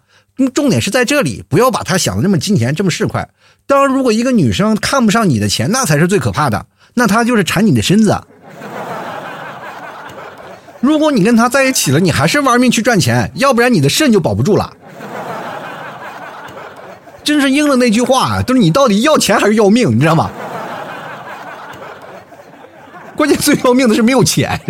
[0.53, 3.25] 重点是在这里，不要把他想的那么金钱，这么市侩。
[3.65, 6.65] 当然，如果一个女生看不上你的钱，那才是最可怕的。
[6.95, 8.21] 那她就是馋你的身子。
[10.81, 14.73] 如果你跟她在一起了，你还是玩命去赚钱，要不然你的肾就保不住了。
[17.23, 20.29] 真是应了那句话，就是你到底要钱还是要命，你知道吗？
[23.23, 24.59] 关键最要命的是没有钱，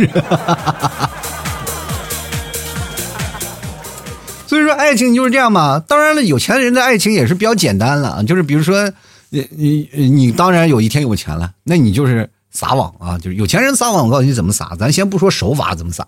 [4.46, 5.80] 所以说爱情就是这样嘛。
[5.88, 8.88] 当然了，有钱人的爱情也是比较简单了，就是比如说，
[9.32, 14.76] 你你你当然有一天有钱了，那你就是撒网啊，就是有钱人撒网，我告诉你怎么撒。
[14.78, 16.06] 咱先不说手法怎么撒，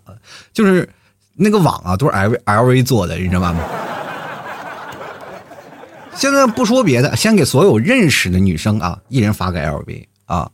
[0.54, 0.88] 就是
[1.34, 3.60] 那个网啊，都是 L L V 做的，你知道吗？
[6.16, 10.48] 现在不说别的，先给所有认识的女生啊，一人发个 L V 啊。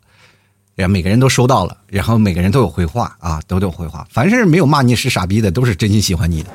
[0.88, 4.08] 每个人都收到了，然后每个人都有回话啊，都有回话。
[4.10, 6.50] 凡是没有骂你是傻逼的，都是真心喜欢你的。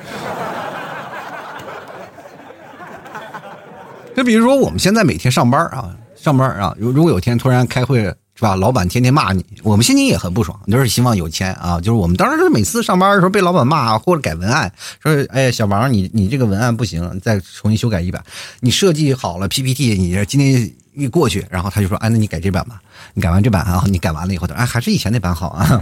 [4.15, 8.03] 就比如说我们现在每天上班啊，上班啊，如如果有天突然开会
[8.35, 11.79] 是吧，老板天天骂你，我们心情也很不爽，都是希望有钱啊。
[11.79, 18.23] 就是我们当时每次上班的时候被老板骂或者改文案，说哎小王你你这个文案不行，再重新修改一版。
[18.59, 20.71] 你设计好了 PPT，你今天。
[20.97, 22.81] 一过去，然后他就说：“哎，那你改这版吧。
[23.13, 25.81] 你改完这版啊，你改完了以后，哎，还是以前那版好啊。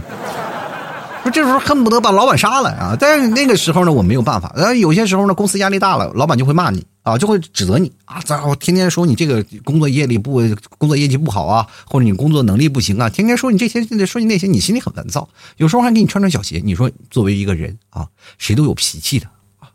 [1.24, 2.96] 说这时候恨不得把老板杀了啊！
[3.00, 4.52] 但是那个时候呢，我没有办法。
[4.54, 10.40] 呃，有些时候呢，公司压力大了，老板就会骂你啊，就会指责你啊，咋我天天说你这个工作业力不，
[10.78, 15.28] 工作业绩不好啊，或者你工作能力不行啊，天天说你这些，说你那些，你心里很烦躁。
[15.56, 16.62] 有时候还给你穿穿小鞋。
[16.64, 18.06] 你说作为一个人啊，
[18.38, 19.26] 谁都有脾气的
[19.58, 19.66] 啊。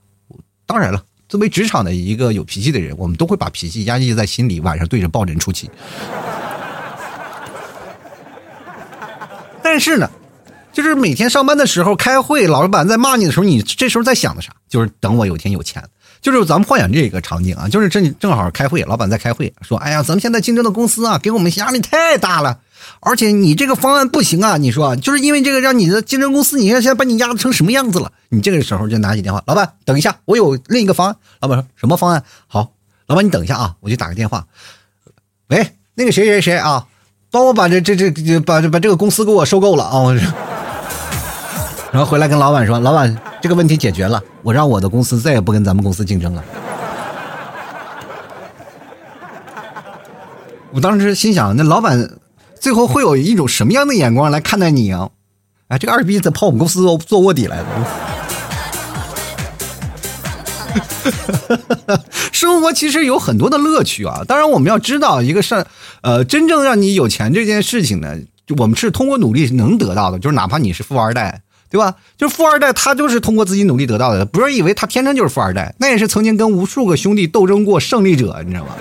[0.65, 1.03] 当然了。
[1.31, 5.71] 作为职场的一个有脾气的人，我们都会把脾气压抑在心里，晚上对着抱枕出气。
[9.63, 10.11] 但是呢，
[10.73, 14.51] 就是每天上班的时候开会，老板在骂你的时候，你这时候在想的啥？
[14.67, 15.81] 就是等我有一天有钱。
[16.19, 22.59] 就是咱们幻想这个场景啊，就是正正好开会，老板在开会，说：“哎呀，咱们现在竞争的公司啊，给我们压力太大了。”
[22.99, 24.57] 而且你这个方案不行啊！
[24.57, 28.11] 你说，就是因为这个让你的竞争公司，你看现在把你压成什么样子了？
[28.29, 31.15] 你这个时候就拿起电话，老板，等一下，我有另一个方案。
[31.39, 32.23] 老板说什么方案？
[32.47, 32.73] 好，
[33.07, 34.45] 老板你等一下啊，我去打个电话。
[35.47, 36.87] 喂，那个谁谁谁啊，
[37.31, 40.13] 帮我把这这这把把这个公司给我收购了啊！
[41.91, 46.43] 然后回来跟老板说，老板这个问题解决了，我让我的公司再也不跟咱们公司竞争了。
[50.71, 52.20] 我当时心想，那老板。
[52.61, 55.09] 最后会有一种什么样的眼光来看待你啊？
[55.67, 57.65] 哎，这个二逼在跑我们公司做做卧底来了。
[62.31, 64.21] 生活其实有很多的乐趣啊！
[64.27, 65.65] 当然，我们要知道一个事儿，
[66.01, 70.19] 呃，真正让你有钱这件事情呢，就我们是通过努力能得到的。
[70.19, 71.95] 就是哪怕你是富二代，对吧？
[72.15, 74.23] 就是富二代，他就是通过自己努力得到的。
[74.23, 78.75] 不要以为他天生就是富二代，那也是曾经跟无数个兄弟斗争过胜利者，你知道吗？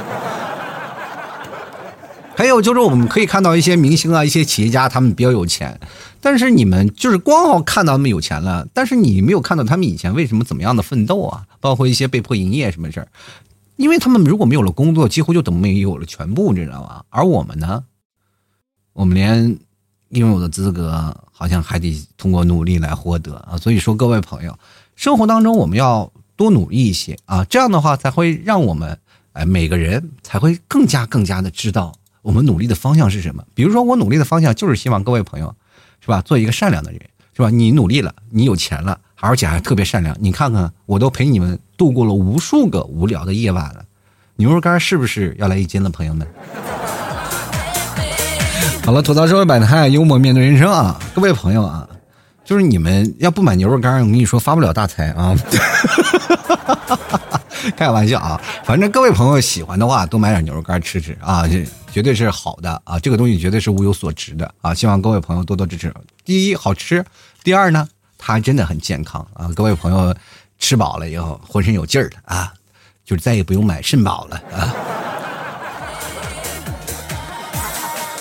[2.40, 5.78] 还有就是，我们可以看到一些明星啊，一些企业家，他们比较有钱，
[6.22, 13.08] 但是你们就是光好看到他们有钱了，但是你没有看到他们以前为什么怎么样的奋斗啊，包括一些被迫营业什么事儿。
[13.76, 17.04] 因为他们如果没有了工作，几乎就等于没有了全部，你知道吗？
[17.10, 17.84] 而我们呢，
[18.94, 19.58] 我们连
[20.08, 23.58] 拥有的资格好像还得通过努力来获得啊。
[23.58, 24.58] 所以说，各位朋友，
[24.96, 28.98] 生活当中我们要多努力一些啊，这样的话才会让我们
[29.34, 33.42] 哎每个人才会更加更加的知道我们努力的方向是什么。
[33.54, 35.54] 比如说，我努力的方向就是希望各位朋友
[36.00, 37.00] 是吧，做一个善良的人
[37.34, 37.50] 是吧？
[37.50, 38.98] 你努力了，你有钱了。
[39.22, 43.84] 而且还特别善良，你看看，我都陪你们度过了无数个无聊的夜晚了。
[44.36, 46.26] 牛肉干是不是要来一斤了，朋友们？
[48.82, 50.98] 好了，吐槽社会百态，幽默面对人生啊！
[51.14, 51.86] 各位朋友啊，
[52.46, 55.36] 就是你们要不买牛肉干，我跟你说发不了大财啊！
[57.76, 62.98] 开个玩笑啊，反正各位朋友喜欢的话，多买点牛肉干吃吃啊，这绝对是好的啊！
[62.98, 64.72] 这个东西绝对是物有所值的啊！
[64.72, 65.92] 希望各位朋友多多支持。
[66.24, 67.02] 第一，好吃；
[67.42, 67.88] 第二呢？
[68.18, 69.50] 它真的很健康啊！
[69.56, 70.14] 各位朋友，
[70.58, 72.52] 吃饱了以后浑身有劲儿了啊，
[73.04, 74.74] 就再也不用买肾宝了啊。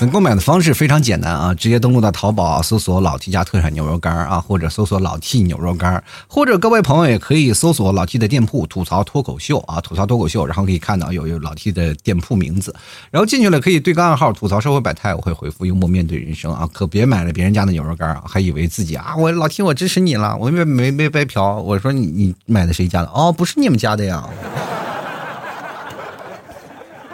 [0.07, 12.73] 购买的方式非常简单啊，直接登录到淘宝搜索“老 T 家特产牛肉干”啊，或者搜索“老 T 牛肉干”，或者各位朋友也可以搜索老 T 的店铺“吐槽脱口秀”啊，吐槽脱口秀，然后可以看到有有老 T 的店铺名字，
[13.11, 23.07] 然后进去了可以对个暗号“吐槽社会百态”，我会回复“幽默面对人生”啊，可别买了别人家的牛肉干啊，还以为自己啊，我老 T 我支持你了，我没没没白嫖，我说你你买的谁家的？
[23.13, 24.23] 哦，不是你们家的呀。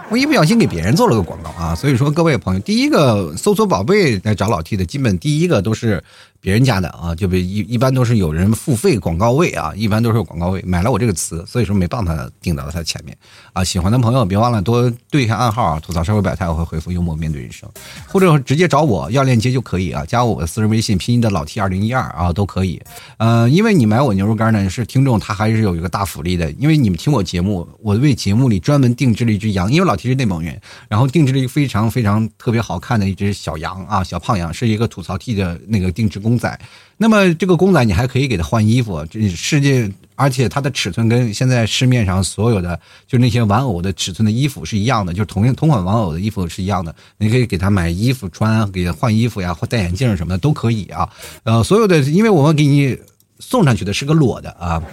[0.09, 6.03] 我一不小心给别人做了个广告啊，所以说各位朋友，第一个搜索宝贝来找老 T 的，基本第一个都是。
[6.45, 13.17] 别人家的啊，就比一一般都是有人付费广告位啊，一般都是有广告位，买了我这个词，所以说没办法顶到他前面
[13.51, 13.63] 啊。
[13.63, 17.67] 喜欢的朋友别忘了多对一下暗号啊，吐槽社会百态，我会回复幽默面对人生，
[18.07, 22.79] 或者直接找我要链接就可以啊，加我的私人微信拼音的老 T 二零一二啊都可以。
[23.17, 36.34] 呃，因为你买我牛肉干呢是听众，他还是有一个大福利的，因为你们听我节目，我为节目里专门定制了一只羊，因为老 T 是内蒙人，然后定制了一个非常非常特别好看的一只小羊啊，小胖羊，是一个吐槽 T 的那个定制工。
[36.35, 36.59] 公仔，
[36.97, 51.09] 那么这个公仔你还可以给他换衣服，这世界，而且它的尺寸跟现在市面上所有的就那些玩偶的尺寸的衣服是一样的，就是同同款玩偶的衣服是一样的，你可以给他买衣服穿，给他换衣服呀，或戴眼镜什么的都可以啊。
[51.43, 52.97] 呃，所有的，因为我们给你
[53.39, 54.83] 送上去的是个裸的啊。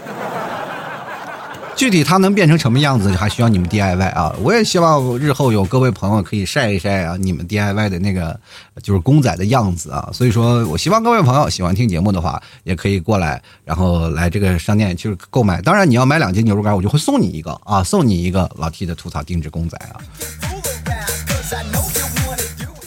[1.75, 4.33] 具体它能变成什么样子，还需要你们 DIY 啊！
[4.41, 8.39] 我也希望日后有各位朋友可以晒一晒啊，你们 DIY 的那个
[8.83, 10.09] 就是公仔的样子啊。
[10.13, 15.61] 所以说我希望各位朋友喜欢听节目的话，也可以过来，然后来这个商店去购买。
[15.61, 19.99] 当然你要买两斤牛肉干，我就会送你一个啊，送你一个老 T 的吐槽定制公仔啊。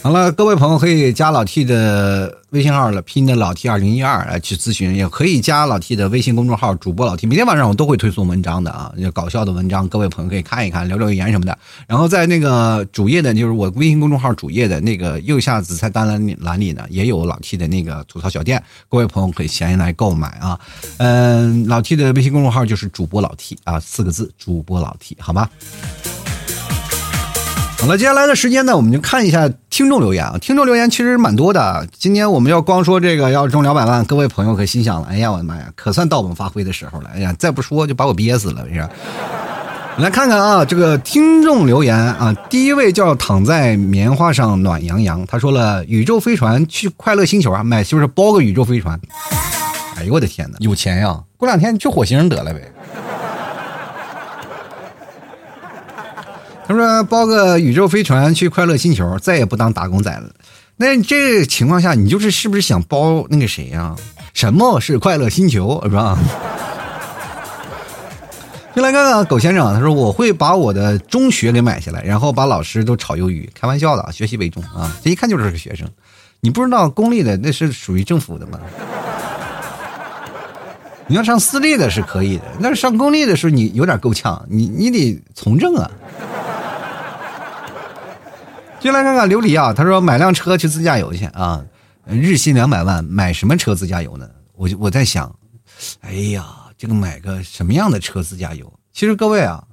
[0.06, 11.58] 好了，各位朋友可以加老 T 的微信号了，拼的老 T 二零一二来去咨询，也可以加老 T 的微信公众号主播老 T，每天晚上我都会推送文章的啊，搞笑的文章，各位朋友可以看一看，留留言什么的。
[11.88, 20.56] 然后在那个主页的，就是我微信公众号主页的那个右下紫菜单栏栏里呢，也有老 T 的那个吐槽小店，各位朋友可以闲来购买啊。
[20.98, 25.50] 嗯，老 T 的微信公众号就是主播老 T 啊，四个字，主播老 T，好吗？
[27.78, 30.38] 好了，接下来的时间呢，我们就看一下听众留言啊。
[30.40, 31.86] 听众留言其实蛮多的。
[31.98, 37.10] 今天我们要光说这个要中两百万，各位朋友可心想了，哎呀，我的妈呀，可算到我们发挥的时候了。
[37.12, 38.88] 哎呀，再不说就把我憋死了，是吧？
[40.00, 48.98] 来看看啊，这个听众留言啊，第一位叫躺在棉花上暖洋洋，他说了，宇宙飞船去快乐星球啊，买就是包个宇宙飞船。
[49.98, 51.22] 哎呦我的天哪，有钱呀！
[51.36, 52.72] 过两天去火星得了呗。
[56.68, 60.30] 他说：“包个宇宙飞船去快乐星球，再也不当打工仔了。”
[60.76, 63.94] 那这情况下，你就是是不是想包那个谁呀？
[64.34, 66.18] 什么是快乐星球，是吧？
[68.74, 74.94] 就来看看狗先生，他说：“我会把我的中学给买下来，然后把老师都炒鱿鱼。”开玩笑的，学习为重啊！
[75.02, 75.88] 这一看就是个学生。
[76.40, 78.60] 你不知道公立的那是属于政府的吗？
[81.08, 85.90] 你要上私立的是可以的，但是上公立的时候你有点够呛，你你得从政啊。
[88.80, 91.64] 进来看看琉璃啊，他说买辆车去自驾游去啊，
[92.06, 94.28] 日薪两百万，买什么车自驾游呢？
[94.54, 95.34] 我就我在想，
[96.00, 96.44] 哎呀，
[96.76, 98.72] 这个买个什么样的车自驾游？
[98.92, 99.64] 其实各位啊，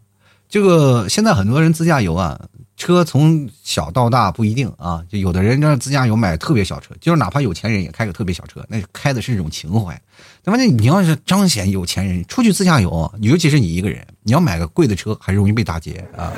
[0.47, 2.39] 这个现在很多人自驾游啊，
[2.83, 9.97] 车从小到大不一定啊，就有的人这自驾游买特别小车，就是哪怕有钱人也开个特别小车，那开的是一种情怀。
[10.43, 16.33] 那么你要是彰显有钱人出去自驾游，尤其是你一个人，你要买个贵的车，还容易被打劫啊。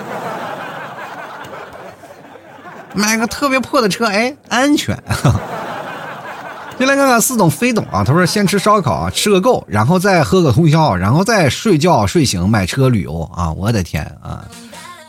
[2.93, 4.95] 买个特别破的车，哎，安全。
[6.77, 13.51] 先来看看似懂非懂啊，他说先吃烧烤，吃个够，然后再喝个通宵，然后再睡觉睡醒买车旅游啊！
[13.53, 14.45] 我的天啊，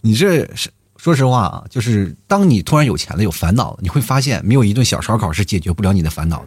[0.00, 0.70] 你这是
[1.06, 6.44] 说实话啊，就是当你突然有钱了有烦恼了，你会发现没有一顿小烧烤是解决不了你的烦恼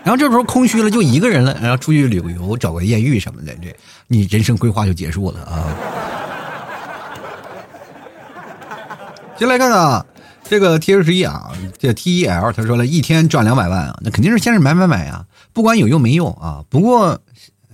[0.02, 5.68] 然后这时候空虚了，就一个人了，然后出去旅游，找个艳遇什么的，这你人生规划就结束了啊！
[9.38, 10.06] 先来看看
[10.42, 16.64] 这个 T 十一啊，这 T E L 他说了一天赚两百万啊，那肯定是先是买买买啊，不管有用没用啊。
[16.70, 17.20] 不过，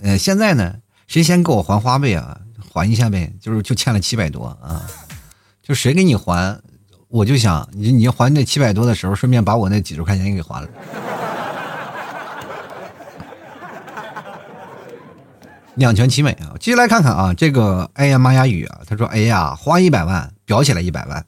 [0.02, 0.74] 呃，现在呢，
[1.06, 2.38] 谁先给我还花呗啊？
[2.74, 4.84] 还一下呗，就是就欠了七百多啊，
[5.62, 6.58] 就谁给你还，
[7.06, 10.68] 我就想你你还那七百多的时候，顺便把我那几十块钱也给还了。
[15.76, 16.54] 两全其美啊！
[16.58, 21.24] 继续来看看啊，这个哎呀妈呀雨啊，他说哎呀花一百万裱起来一百万，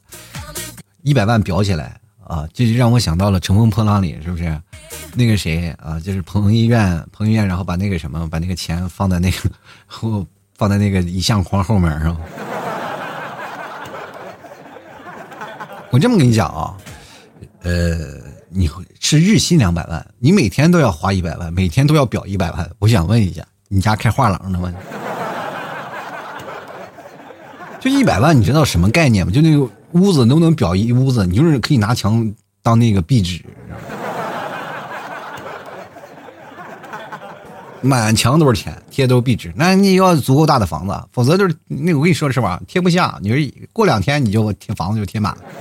[1.02, 4.60] 一百万裱起来啊，这就让我想到了《乘风破浪》里是不是？
[5.14, 9.50] 那个谁啊，就是彭于晏，彭于晏然后把那个什么，把那个钱放在那个
[9.86, 10.26] 后，
[10.56, 12.16] 放在那个遗像框后面是吧？
[15.90, 16.74] 我这么跟你讲啊，
[17.62, 17.96] 呃，
[18.48, 18.68] 你
[19.00, 23.42] 是日薪两百万，你每天都要花一百万，每天都要表一百万，我想问一下。
[23.68, 24.72] 你家开画廊的吗？
[27.80, 29.32] 就一百万，你知道什么概念吗？
[29.32, 31.26] 就那个屋子能不能裱一屋子？
[31.26, 32.32] 你就是可以拿墙
[32.62, 33.44] 当那个壁纸，
[37.86, 39.52] 满墙都是钱，贴都是壁纸。
[39.56, 43.18] 那你要足够大的房子，否则就是那我跟你说实话，贴不下。
[43.22, 45.38] 你说过两天你就贴房子就贴满了。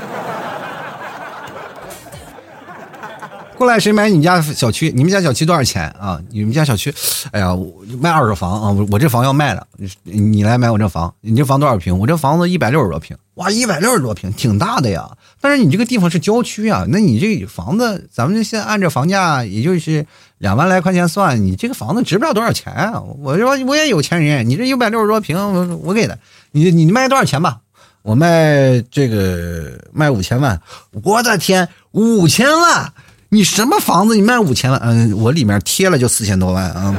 [3.58, 4.92] 过来，谁买你们家小区？
[4.94, 6.20] 你们家小区多少钱啊？
[6.30, 6.94] 你们家小区，
[7.32, 7.56] 哎呀，
[8.02, 8.70] 卖二手房啊！
[8.70, 9.66] 我我这房要卖了，
[10.04, 11.14] 你来买我这房。
[11.22, 11.98] 你这房多少平？
[11.98, 13.16] 我这房子一百六十多平。
[13.36, 15.10] 哇，一百六十多平，挺大的呀。
[15.40, 20.06] 但是你这个地方是郊区啊，那你这房子，咱们现在按照房价，也就是
[20.38, 23.02] 两万来块钱算，你这个房子值不了多少钱啊。
[23.20, 26.18] 我说我也有钱人，你这一百六十多平，我我给的，
[26.52, 27.60] 你你卖多少钱吧？
[28.02, 30.62] 我卖这个卖五千万。
[31.04, 32.94] 我的天，五千万！
[33.30, 34.16] 你什么房子？
[34.16, 34.80] 你卖五千万？
[34.84, 36.96] 嗯，我里面贴了就四千多万啊！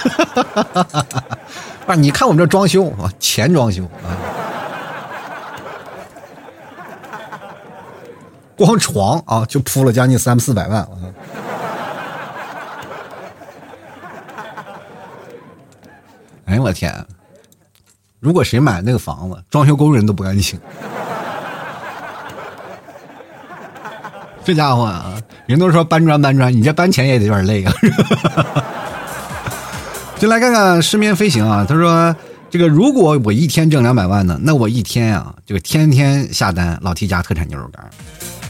[1.84, 4.16] 不是，你看我们这装修啊，钱装修啊，
[8.56, 10.90] 光床啊就铺了将近三四百万啊！
[16.50, 16.92] 哎呦我天！
[18.18, 20.58] 如果谁买那个房子，装修工人都不干请。
[24.42, 25.14] 这家伙啊，
[25.46, 27.72] 人都说搬砖搬砖，你这搬钱也得有点累啊。
[30.18, 32.14] 就来看看失眠飞行啊，他说
[32.50, 37.88] 这个如果我一天挣两百万呢，那我一天啊就天天下单老 T 家特产牛肉干，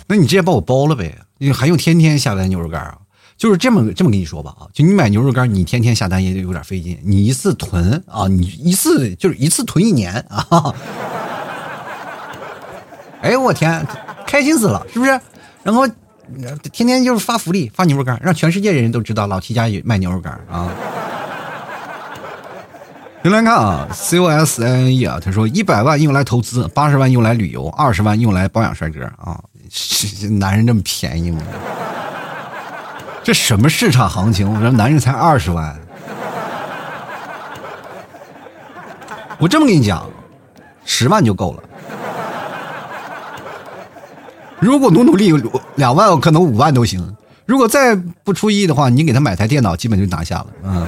[0.06, 2.96] 那你直接把我包了呗，你还用天天下单牛肉干啊？
[3.40, 10.74] 就是这么这么跟你说吧啊，就你买牛肉干，你天天下单也得有点费劲，你一次囤啊，你一次就是一次囤一年啊。
[13.22, 13.86] 哎呦我天，
[14.26, 15.18] 开心死了，是不是？
[15.62, 15.88] 然后，
[16.70, 20.68] 天天就是发福利，发牛肉干，让全世界人都知道老 T 家有卖牛肉干啊！
[23.22, 29.40] 先来看啊，C O S N E 啊，他说一百万用来投资，八十万用来旅游，二十万用来保养帅哥啊！
[30.38, 31.40] 男人这么便宜吗？
[33.30, 34.52] 这什么市场行情？
[34.52, 35.78] 我说男人才二十万，
[39.38, 40.04] 我这么跟你讲，
[40.84, 41.62] 十万就够了。
[44.58, 45.32] 如果努努力，
[45.76, 47.16] 两万可能五万都行。
[47.46, 50.46] 如果再不出意的话，你给他买台电脑，基本就拿下了。
[50.64, 50.84] 嗯。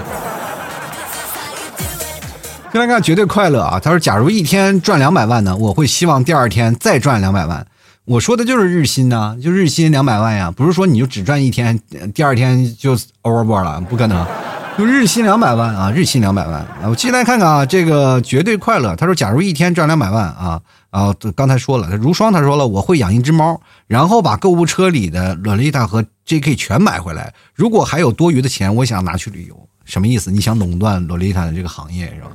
[2.72, 3.78] 先来看绝对快乐啊！
[3.78, 7.64] 他说：“假如一天赚两百万呢，我会希望第二天再赚两百万。”
[8.12, 11.80] 我说的就是日薪呐，就日薪两百万呀，不是说你就只赚一天，
[12.12, 14.26] 第二天就 over 了，不可能。
[14.76, 16.62] 就日薪两百万啊，日薪两百万。
[16.84, 18.94] 我进来看看啊，这个绝对快乐。
[18.96, 20.60] 他说：“假如一天赚两百万啊。”
[20.90, 26.54] 啊，刚才说了，如霜他说了，我会养一只猫，然后把购物车里的洛丽塔和 J.K.
[26.54, 27.32] 全买回来。
[27.54, 29.56] 如果还有多余的钱，我想拿去旅游。
[29.86, 30.30] 什么意思？
[30.30, 32.28] 你想垄断洛丽塔的这个行业是吧？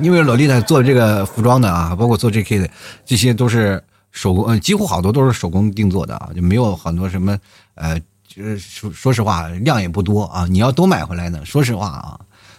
[0.00, 2.58] 因为洛丽塔做这个服装的啊，包括做 J.K.
[2.58, 2.70] 的，
[3.04, 3.82] 这些都是
[4.12, 7.36] 手工，几乎好多都是手工定做的啊，就没有很多什么
[7.74, 10.46] 呃，就是说说实话量也不多啊。
[10.48, 12.18] 你要都买回来呢，说实话啊，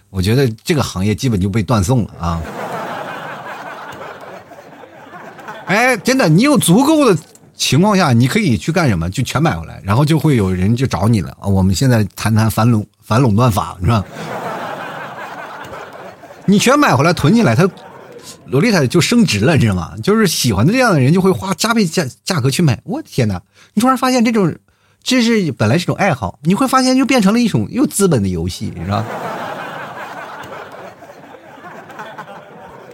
[0.10, 2.42] 我觉得这个行业基本就被断送了啊。
[5.66, 7.18] 哎，真的，你有足够的
[7.56, 9.10] 情况下，你可以去干什么？
[9.10, 11.48] 就全买回来，然后就会有人就找你了啊！
[11.48, 14.04] 我们现在谈谈反垄反垄断法，是吧？
[16.50, 17.70] 你全买回来囤起来，他
[18.48, 19.94] 洛丽塔就升值了，你知道吗？
[20.02, 22.82] 就是喜欢的这样的人就会花加倍价价格去买。
[22.86, 23.40] 我天哪！
[23.76, 24.56] 你突然发现这种，
[25.04, 29.06] 这是本来是种爱好，你会发现又变成了一种又资本的游戏，是吧？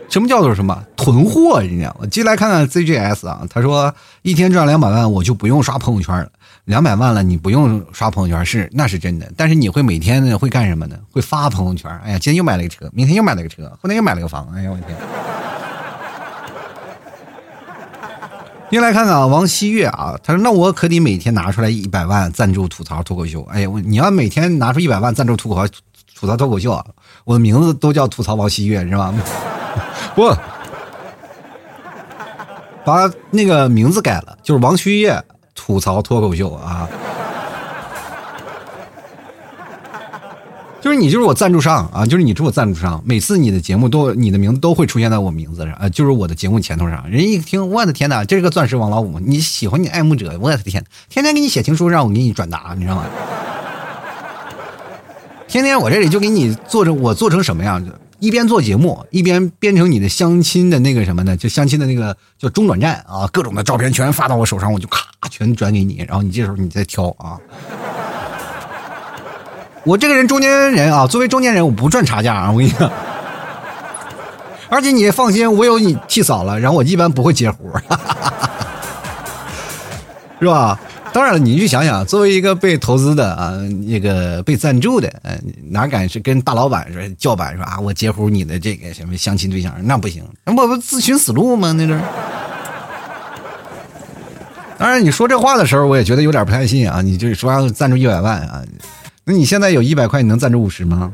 [0.10, 1.62] 什么叫做什么囤货？
[1.62, 2.08] 你知道吗？
[2.08, 6.30] 进来看看 ZGS 啊，他说一天赚两百万，我就不用刷朋友圈了。
[6.66, 10.98] 两百万了，你不用刷朋友圈是那是真的，但是你会每天呢会干什么呢？
[11.12, 11.92] 会发朋友圈。
[12.04, 14.52] 哎呀，今天又买了个车，明天又买了个车，后天又买了个房。
[14.56, 14.98] 哎呀，我天！
[18.72, 23.44] 又来看看啊，王希月啊，他说那我可得每天拿出来一百万赞助吐槽脱口秀。
[23.44, 25.68] 哎呀，我你要每天拿出一百万赞助吐槽
[26.16, 26.84] 吐槽脱口秀啊，
[27.26, 29.14] 我的名字都叫吐槽王希月是吧？
[30.16, 30.36] 不，
[32.84, 35.24] 把那个名字改了，就是王旭月
[35.56, 36.88] 吐槽脱口秀啊，
[40.82, 53.06] 就是你就是我赞助商啊，就是你是我赞助商，每次你的节目都你的名字都会出现在我名字上啊，就是我的节目前头上，人一听，我的天哪，这是个钻石王老五，你喜欢你爱慕者，我的天，天天给你写情书让我给你转达，你知道吗？
[55.48, 57.92] 天天我这里就给你做成我做成什么样子？
[58.20, 61.36] 一边做节目，一边编成你的相亲的那个什么呢？
[61.36, 67.38] 就相亲的那个叫中转站啊，各种的照片全发到我手上，我就咔全转给你，然后你这时候你再挑啊。
[69.84, 72.92] 我这个人中间人啊，作为中间人，我不赚差价啊，我跟你讲。
[74.68, 77.58] 而且你放心，我有你替嫂了，然后我一般不会接活，
[80.40, 80.80] 是吧？
[81.16, 83.54] 当然了，你去想想，作为一个被投资的啊，
[83.88, 91.72] 那个被赞助的，嗯，哪敢是跟大老板说叫板说啊，我截胡你的这个什么相亲对象，那不行，那我不自寻死路吗？
[91.72, 91.98] 那是。
[94.78, 97.02] 当然，你说这话的时候，我也觉得有点不太信啊。
[97.02, 98.62] 你就是说要赞助一百万啊，
[99.24, 101.14] 那你现在有一百块，你能赞助五十吗？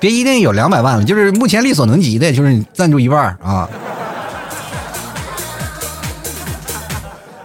[0.00, 3.70] 别一定有两百万了，就是目前力所能及的，就是你赞助一半啊。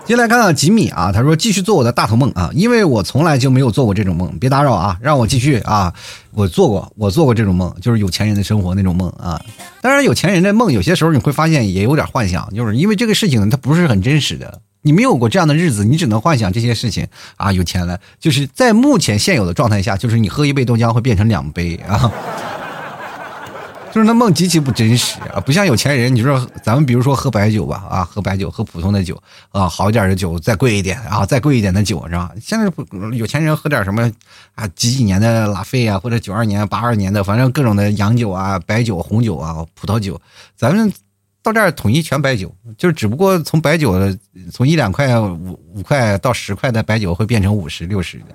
[0.06, 5.92] 进来看看吉米啊，他说继续做我的大头梦啊，因为我从来就没有做过这种梦，别打扰啊，让我继续啊，
[6.32, 9.42] 我做过，我做过这种梦，就是有钱人的生活那种梦啊。
[9.82, 22.12] 当然，有钱人的梦有些时候你会发现也有点幻想，就是因为这个事情它不是很真实的，你没有过这样的日子，你只能幻想这些事情啊，有钱了，就是在目前现有的状态下，就是你喝一杯豆浆会变成两杯啊。
[23.96, 26.14] 就是那梦极其不真实啊，不像有钱人。
[26.14, 29.18] 你说咱们比如说喝白酒吧，啊，喝白酒，喝普通的酒
[29.52, 32.30] 啊，好一点的酒再贵一点啊，再贵一点的酒是吧？
[32.42, 32.70] 现在
[33.14, 34.12] 有钱人喝点什么
[34.54, 40.20] 啊，几几年的拉菲啊，或者九二年、八二年的，反正各种的洋酒啊、白酒、红酒啊、葡萄酒，
[40.58, 40.92] 咱们
[41.42, 44.14] 到这儿统一全白酒，就是只不过从白酒的
[44.52, 48.26] 从一两块、五五块到十块的白酒会变成五十、六十的。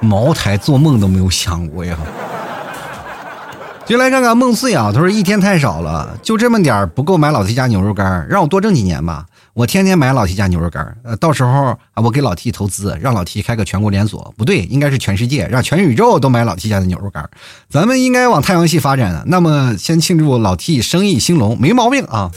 [0.06, 1.98] 茅台做梦都没有想过呀。
[3.84, 9.26] 就来看看孟思雅，他说一天太少了，就这么点儿不够买老 T 家牛肉干，让我多挣几年吧。
[9.54, 17.28] 我天天买老 T 家牛肉干，呃，到时候啊，我给老 T 投资，让老 T 开个全国连锁，不对，应该是全世界，让全宇宙都买老 T 家的牛肉干。
[17.68, 19.24] 咱们应该往太阳系发展。
[19.26, 22.30] 那么，先庆祝老 T 生意兴隆，没毛病啊。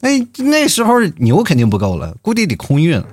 [0.00, 3.06] 那那时候牛肯定不够了，估计得空运了。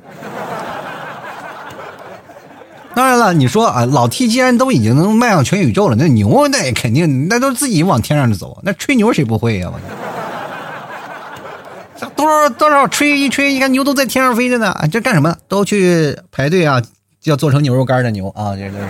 [2.96, 9.70] 当然了，你说啊，老 T 既然都已经能迈向全宇宙了，那牛那也肯定那都自己往天上走，那吹牛谁不会呀？
[9.72, 9.80] 我
[11.98, 15.36] 这多少多少吹一吹，你看牛都在天上飞着呢，这干什么？
[15.50, 16.82] 都去排队啊，
[17.26, 18.86] 要做成牛肉干的牛啊，这都是。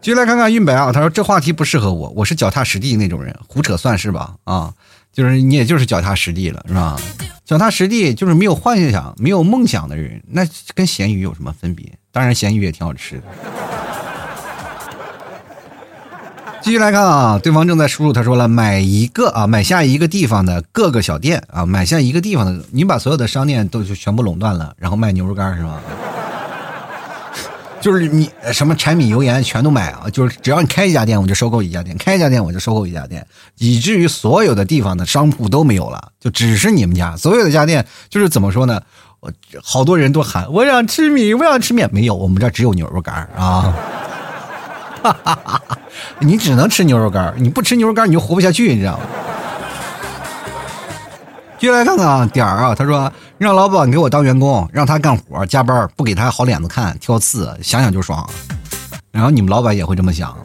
[0.00, 4.34] 接来看看运白啊，他说这话题不适合我，我是脚踏实地那种人，胡扯算是吧？
[4.44, 4.72] 啊，
[5.12, 6.96] 就是你也就是脚踏实地了，是吧？
[7.44, 11.86] 脚踏实地就是没有幻想、没有梦想的人，那跟咸鱼有什么分别？
[12.12, 13.22] 当然，咸鱼也挺好吃的。
[16.62, 25.80] 继续来看啊，对方正在输入，他说了，买一个啊，买下一个地方的各个小店啊，买下一个地方的，你把所有的商店都全部垄断了，然后卖牛肉干是吧？
[27.80, 30.04] 就是你什么柴米油盐全都买啊！
[30.12, 33.26] 就是只要你开一家店，我就收购一家店；开一家店，我就收购一家店，
[33.56, 37.86] 以至于所有的地方的商铺都没有了，就只是你们家所有的家店。
[38.10, 38.80] 就是怎么说呢？
[39.20, 43.74] 我好多人都喊我想吃米，我想吃面，没有，我们这只有牛肉干啊！
[45.02, 45.62] 哈哈哈
[46.18, 49.04] 你只能吃牛肉干，你不吃牛肉干你就活不下去，你知道吗？
[51.58, 53.10] 接下来看看啊，点儿啊，他说
[53.40, 58.28] 让老板给我当员工，让他干活加班，不给他好脸子看，挑刺，想想就爽。
[59.10, 60.36] 然后你们老板也会这么想。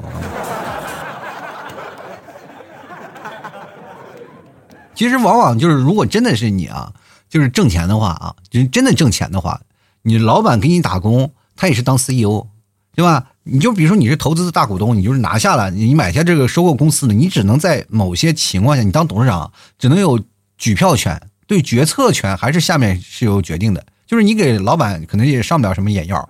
[4.95, 6.89] 其实往往就是，如果真的是你啊，
[7.27, 9.59] 就是挣钱的话啊，就是真的挣钱的话，
[10.03, 12.47] 你老板给你打工，他也是当 CEO，
[12.95, 13.25] 对吧？
[13.43, 20.17] 你就比如说你是投资的大股东，你就是拿下了，你买下这个收购公司的，你只能在某些情况下，你当董事长只能有
[20.57, 23.83] 举票权，对决策权还是下面是有决定的。
[24.07, 26.29] 就是你给老板可能也上不了什么眼药。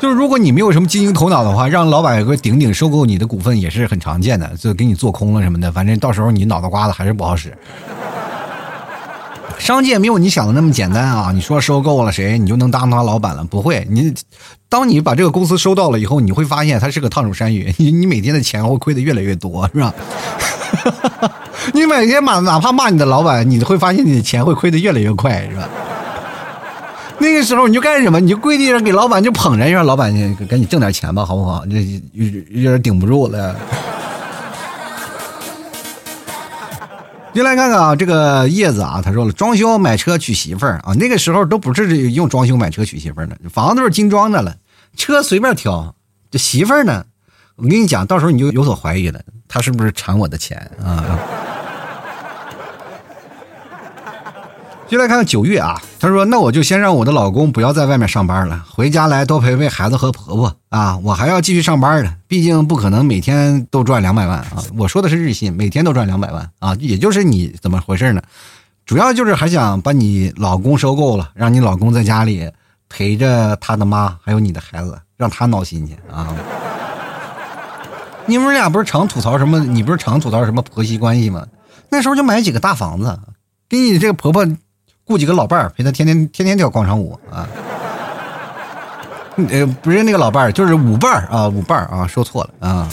[0.00, 7.56] 就是如果你没有什么经营头脑的话，让老板有个顶顶收购你的股份也是很常见的，就给你做空了什么的，反正到时候你脑袋瓜子还是不好使。
[9.60, 11.30] 商界没有你想的那么简单啊！
[11.32, 13.44] 你说收购了谁，你就能当他老板了？
[13.44, 14.12] 不会，你
[14.68, 19.94] 当你把这个公司收到了以后，你会发现它是个烫手山芋，你你每天的钱会亏的越来越多，是吧？
[21.74, 25.68] 你每天骂哪怕骂你的老板，你会发现你的钱会亏的越来越快，是吧？
[27.18, 28.18] 那个时候你就干什么？
[28.18, 30.12] 你就跪地上给老板就捧着，让老板
[30.48, 31.64] 赶紧挣点钱吧，好不好？
[31.66, 31.80] 这
[32.12, 33.54] 有有点顶不住了。
[37.32, 44.54] 就来看看啊，这个叶子啊，他说了，装修买车娶媳妇儿啊，那个时候都不是用装修买车娶媳妇儿的，房子都是精装的了，
[44.96, 45.94] 车随便挑，
[46.30, 47.04] 这媳妇儿呢，
[47.56, 51.18] 我跟你讲，到时候你就有所怀疑了，他是不是馋我的钱啊？
[54.92, 64.62] 就来看看九月啊，他说：“那我就先让我的老公不要在外面上班了，回家来多陪陪孩子和婆婆啊，我还要继续上班的，毕竟不可能每天都赚两百万啊。
[64.76, 68.20] 我说的是日薪，每天都赚两百万啊，也就是你怎么回事呢？
[68.84, 72.50] 主要就是还想把你老公收购了，让你老公在家里
[72.90, 76.36] 陪着他的妈还有你的孩子，让他闹心去啊。
[78.28, 79.58] 你们俩不是常吐槽什么？
[79.58, 81.46] 你不是常吐槽什么婆媳关系吗？
[81.88, 83.18] 那时候就买几个大房子，
[83.70, 84.46] 给你这个婆婆。”
[85.04, 87.48] 雇几个老伴儿陪他天天天天跳广场舞啊，
[89.50, 92.88] 呃，不是那个老伴儿，就是舞伴儿啊，舞伴儿啊，说错了啊。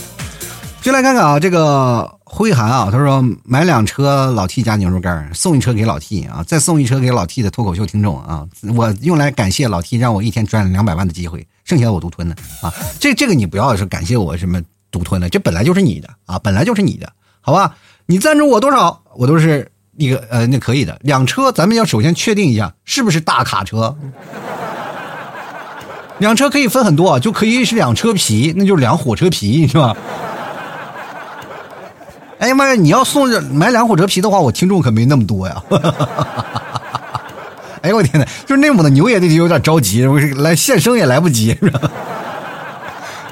[0.82, 12.74] 进来看看啊，这个辉涵啊，他说买两车老 T 加牛肉干，送一车给老 T 啊，再送一车给老 T 的脱口秀听众啊，我用来感谢老 T 让我一天赚两百万的机会，剩下的我独吞了啊。
[12.99, 17.76] 这这个你不要是感谢我什么独吞了，这本来就是你的啊，本来就是你的，好吧？
[18.05, 19.72] 你赞助我多少，我都是。
[20.00, 23.93] 一个呃，那可以的，两车，咱们要首先确定一下是不是大卡车。
[26.20, 29.93] 两车可以分很多啊，就可以是两车皮，那就是两火车皮，是吧？
[32.39, 35.62] 哎呀妈呀，你要送买两火车皮的话，我听众可没那么多呀。
[37.82, 41.91] 哎呦我天哪，就是内蒙的牛也得有点着急，我来献生也来不及，是吧？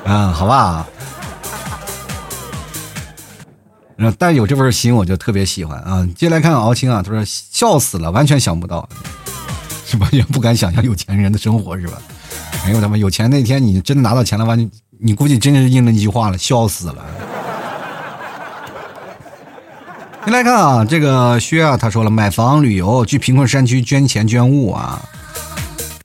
[0.06, 0.86] 啊，好吧。
[3.98, 6.08] 然后，但有这份心，我就特别喜欢啊！
[6.16, 8.88] 接下来看看敖青啊，他说笑死了，完全想不到，
[9.88, 11.98] 是完全不敢想象有钱人的生活，是吧？
[12.64, 14.70] 哎呦他妈，有钱那天你真的拿到钱了，完
[15.00, 17.04] 你估计真是应了那句话了，笑死了。
[20.26, 25.02] 先来看啊，这个薛啊，他说了，买房、旅游、去贫困山区捐钱捐物啊。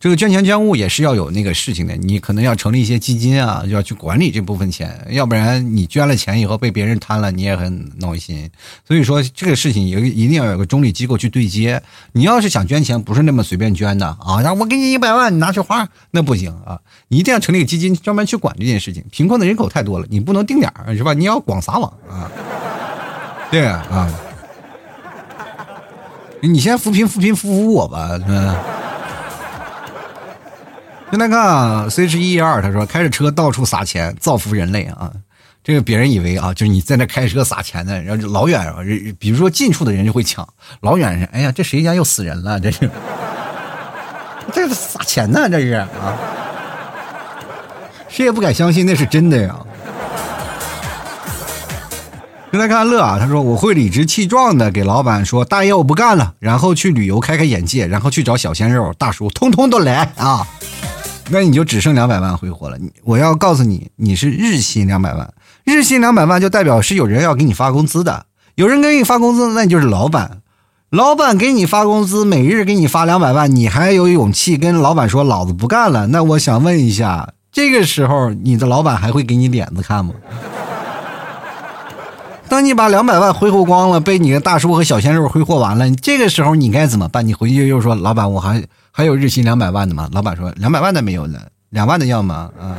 [0.03, 8.51] 这个捐钱捐物也是要有那个事情的，你可能要成立一些基金啊，要去管理这部分钱，要不然你捐了钱以后被别人贪了，你也很闹心。
[8.85, 11.81] 所以说这个事情有一定要有个中立机构去对接。
[12.11, 14.41] 你要是想捐钱，不是那么随便捐的啊！
[14.43, 16.81] 然后我给你一百万，你拿去花，那不行啊！
[17.07, 19.05] 你一定要成立个基金，专门去管这件事情。
[19.13, 21.15] 贫困的人口太多了，你不能定点是吧？
[21.15, 22.29] 你要广撒网啊！
[23.53, 24.09] 对啊，
[26.41, 28.53] 你先扶贫扶贫扶扶我吧，嗯。
[31.13, 35.13] 现在看啊，C H 一二，他说开着车到处撒钱，造福人类啊！
[35.63, 38.77] 这个别人以为啊，就是你在那开车撒钱呢，然后老远啊，
[39.19, 40.49] 比如说近处的人就会抢，
[40.81, 42.59] 老远是，哎呀，这谁家又死人了？
[42.59, 42.91] 这是，
[44.55, 45.87] 这是撒钱呢，这是啊！
[48.09, 49.55] 谁也不敢相信那是真的呀！
[52.51, 60.49] 现在看乐啊，他说我会理直气壮的给老板说大爷我不干了，然后去旅游开开眼界，然后去找小鲜肉大叔，通通都来啊！
[61.33, 62.77] 那你就只剩两百万挥霍了。
[62.77, 65.33] 你我要告诉你，你是日薪两百万，
[65.65, 70.43] 日薪两百万就代表是有人要给你发工资的，有人给你发工资，那你就是老板。
[70.91, 76.09] 老板给你发工资，每日给你发两百万，你还有勇气跟老板说老子不干了？
[76.09, 80.13] 那我想问一下，这个时候你的老板还会给你脸子看吗？
[82.51, 87.27] 当你把两百万挥霍光了，被你的大叔和小鲜肉挥霍完了，这个时候你该怎么办？
[87.27, 88.63] 你回去又说老板，我还。
[88.95, 90.07] 还有日薪两百万的吗？
[90.13, 92.51] 老板说两百万的没有了，两万的要吗？
[92.61, 92.77] 啊，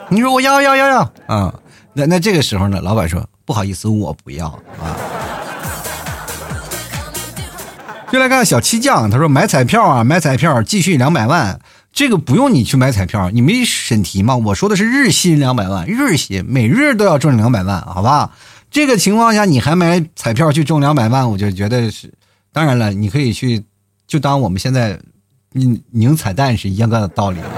[0.08, 1.54] 你说我要要要要啊？
[1.92, 2.80] 那那这个时候呢？
[2.80, 4.96] 老板说不好意思，我不要啊。
[8.10, 11.60] 就来看小七酱，他说买彩票啊，买彩票继续两百万，
[11.92, 14.34] 这个不用你去买彩票，你没审题吗？
[14.36, 18.30] 我说的是日薪两百万，日薪每日都要挣两百万，好吧？
[18.70, 22.10] 这个情况下你还买彩票去中两百万，我就觉得是。
[22.52, 23.64] 当然了，你可以去，
[24.06, 24.98] 就当我们现在
[25.52, 27.40] 你拧彩蛋是一样的道理。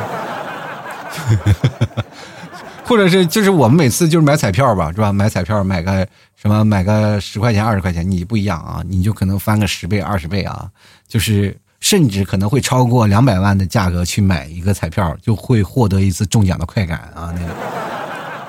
[2.87, 5.11] 或者是就是我们每次就是买彩票吧，是吧？
[5.11, 10.69] 买彩票买个什么买个十块钱二十块钱，你不一样啊，你就可能翻个十倍二十倍啊，
[11.09, 17.33] 就是甚至可能会超过两百万的价格去买一个彩票，就会获得一次中奖的快感啊！
[17.35, 17.55] 那个，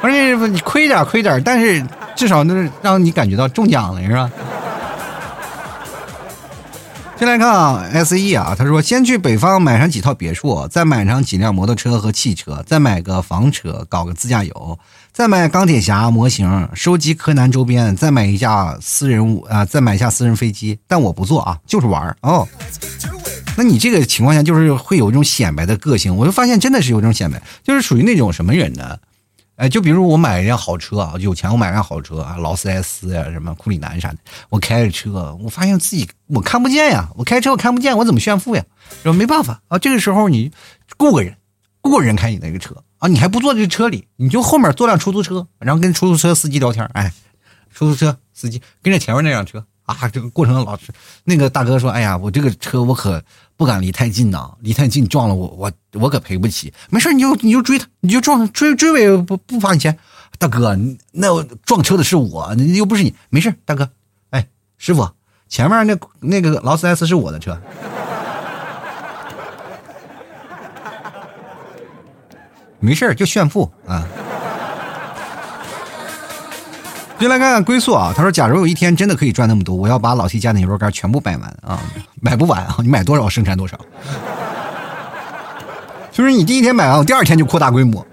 [0.02, 1.82] 而且你亏点亏点，但是
[2.14, 4.30] 至少能让你感觉到中奖了，是吧？
[7.18, 14.78] 先来看啊，S E 啊，他说先去北方买上几套别墅，再买上几辆摩托车和汽车，再买个房车，搞个自驾游，
[15.14, 20.78] 再买钢铁侠模型，收集柯南周边，再买一架私人物啊，再买下私人飞机。
[20.88, 22.46] 但我不坐啊，就是玩哦。
[23.56, 28.98] 那你这个情况下就是会有一种显摆的个性，我就发现真的是有种显摆，就是属于那种什么人呢？
[29.56, 34.18] 哎，就比如我买一辆好车啊，有钱我买辆好车啊，劳斯莱斯呀，什么库里南啥的，
[34.50, 38.64] 我开着车，我发现自己我看不见呀，我开车我看不见，我怎么炫富呀？
[39.04, 40.52] 说没办法啊，这个时候你
[40.98, 41.38] 雇个人，
[41.82, 47.14] 雇个人开你那个车啊，你还不坐这车里，你就后面坐辆出租车，然后跟出租车司机聊天，哎，
[47.74, 49.66] 出租车司机跟着前面那辆车。
[49.86, 50.92] 啊，这个过程老师，
[51.24, 53.24] 那个大哥说：“哎呀，我这个车我可
[53.56, 56.74] 不敢离太近呐，离太近撞了我，我我可赔不起。
[56.90, 59.96] 没事，你就你就追他，你就撞追追尾不不罚你钱。
[60.40, 60.76] 大哥，
[61.12, 63.14] 那撞车的是我，又不是你。
[63.30, 63.88] 没事，大哥，
[64.32, 65.08] 哎，师傅，
[65.48, 67.56] 前面那那个劳斯莱斯是我的车，
[72.80, 74.08] 没事就炫富啊。”
[77.18, 81.80] 就来看看归宿啊，他说：“假如有一天真的可以赚那么多，我要把老 T 家的牛肉干全部卖完啊，
[82.20, 83.80] 买不完啊，你买多少生产多少。
[86.12, 88.06] 就是你第一天买完，我第二天就扩大规模。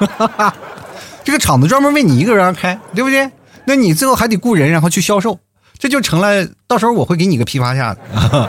[1.24, 3.28] 这个厂子专门为你一个人而开，对不对？
[3.64, 5.38] 那你最后还得雇人，然后去销售，
[5.76, 6.46] 这就成了。
[6.68, 8.48] 到时候我会给你个批发价的。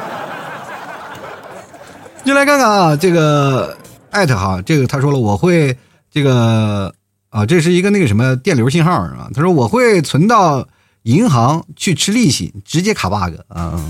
[2.23, 3.75] 就来看看啊，这个
[4.11, 5.75] 艾特哈，这个他说了，我会
[6.11, 6.93] 这个。”
[7.31, 9.29] 啊，这是一个那个什么电流信号啊？
[9.33, 10.67] 他说我会存到
[11.03, 13.81] 银行去吃利息，直接卡 bug 啊，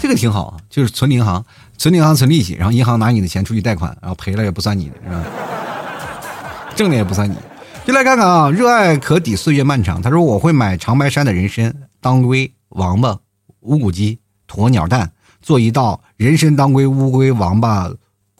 [0.00, 1.44] 这个挺好，就是存银行，
[1.76, 5.24] 存银行存利息，然后银行拿你的钱出去贷款，然后赔了也不算你的，是吧？
[6.74, 7.36] 挣的也不算你。
[7.84, 10.00] 就来看看啊，热爱可抵岁月漫长。
[10.00, 13.18] 他说我会买长白山的人参、当归、王八、
[13.60, 14.18] 乌骨鸡、
[14.48, 15.12] 鸵鸟蛋，
[15.42, 17.90] 做一道人参、当归、乌龟、王八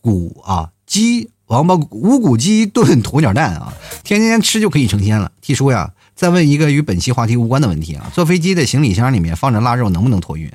[0.01, 1.29] 骨啊鸡。
[1.51, 3.73] 王八无骨鸡炖鸵鸟蛋啊，
[4.05, 5.33] 天天吃就可以成仙了。
[5.41, 10.49] T 叔呀，再问一个与本期话题无关的问题啊，坐飞机的行李箱里面放着腊肉能不能托运？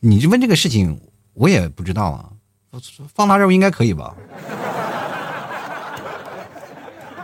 [0.00, 1.00] 你这问这个事情，
[1.32, 2.26] 我也不知道啊。
[3.14, 4.12] 放腊肉应该可以吧？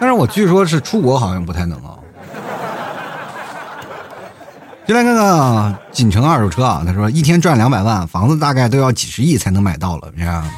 [0.00, 1.98] 但是我据说是出国好像不太能啊。
[4.88, 10.50] 就来看看啊，锦城二手车啊，他说一天赚两百万，房子大概都要几十亿才能买到了，是吧？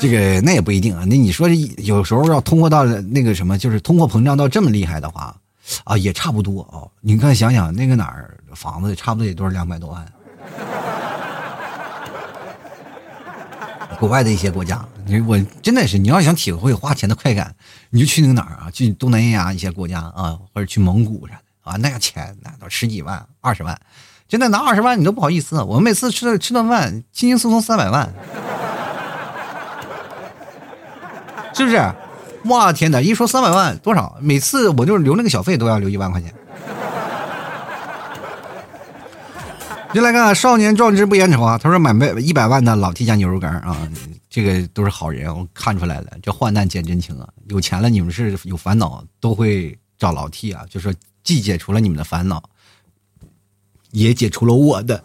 [0.00, 1.46] 这个那也不一定啊，那你说
[1.76, 5.36] 有时候要通货到那个什么，就是通货膨胀到这么厉害的话，
[5.84, 6.88] 啊，也差不多啊。
[7.02, 10.06] 你看想想那个哪儿房子差不多也都是两百多万，
[13.98, 17.54] 国外的一些国家，你我真的是你要想体会花钱的快感，
[17.90, 21.42] 你就去那个哪儿啊，去东南亚一些国家啊，或者去蒙古啥的
[21.72, 23.78] 啊，那个钱那都十几万、二十万，
[24.26, 25.62] 真的拿二十万你都不好意思。
[25.62, 28.10] 我们每次吃吃顿饭，轻轻松松三百万。
[31.54, 31.92] 是不是？
[32.44, 33.00] 哇天哪！
[33.02, 34.16] 一说三百万多少？
[34.20, 36.34] 每次我就是留那个小费都要留一万块钱。
[39.92, 41.58] 就来看少年壮志不言愁啊！
[41.58, 43.76] 他说买卖一百万的老 T 家牛肉干啊，
[44.30, 46.12] 这个都是好人，我看出来了。
[46.22, 47.28] 这患难见真情啊！
[47.48, 50.94] 有钱了，你们是有烦恼都会找老 T 啊，就说
[51.24, 52.42] 既解除了你们的烦恼，
[53.90, 55.02] 也解除了我的。